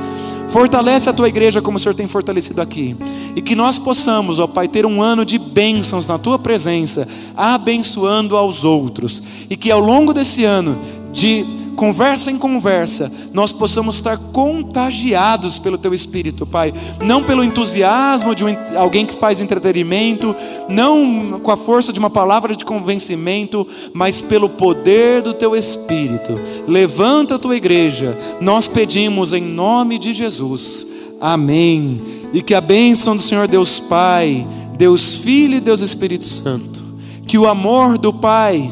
[0.51, 2.97] Fortalece a tua igreja como o Senhor tem fortalecido aqui.
[3.37, 8.37] E que nós possamos, ó Pai, ter um ano de bênçãos na tua presença, abençoando
[8.37, 9.23] aos outros.
[9.49, 10.77] E que ao longo desse ano,
[11.13, 16.75] de conversa em conversa, nós possamos estar contagiados pelo Teu Espírito, Pai.
[17.03, 20.37] Não pelo entusiasmo de um, alguém que faz entretenimento,
[20.69, 26.39] não com a força de uma palavra de convencimento, mas pelo poder do Teu Espírito.
[26.69, 30.87] Levanta a Tua igreja, nós pedimos em nome de Jesus.
[31.19, 31.99] Amém.
[32.31, 36.85] E que a bênção do Senhor Deus Pai, Deus Filho e Deus Espírito Santo,
[37.27, 38.71] que o amor do Pai,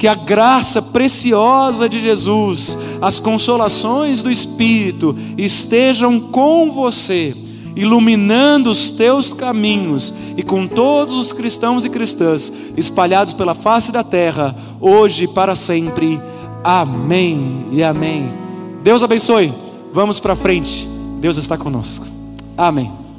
[0.00, 7.36] que a graça preciosa de Jesus, as consolações do Espírito estejam com você,
[7.76, 14.02] iluminando os teus caminhos e com todos os cristãos e cristãs espalhados pela face da
[14.02, 16.18] terra, hoje e para sempre.
[16.64, 18.32] Amém e amém.
[18.82, 19.52] Deus abençoe.
[19.92, 20.88] Vamos para frente.
[21.20, 22.06] Deus está conosco.
[22.56, 23.09] Amém.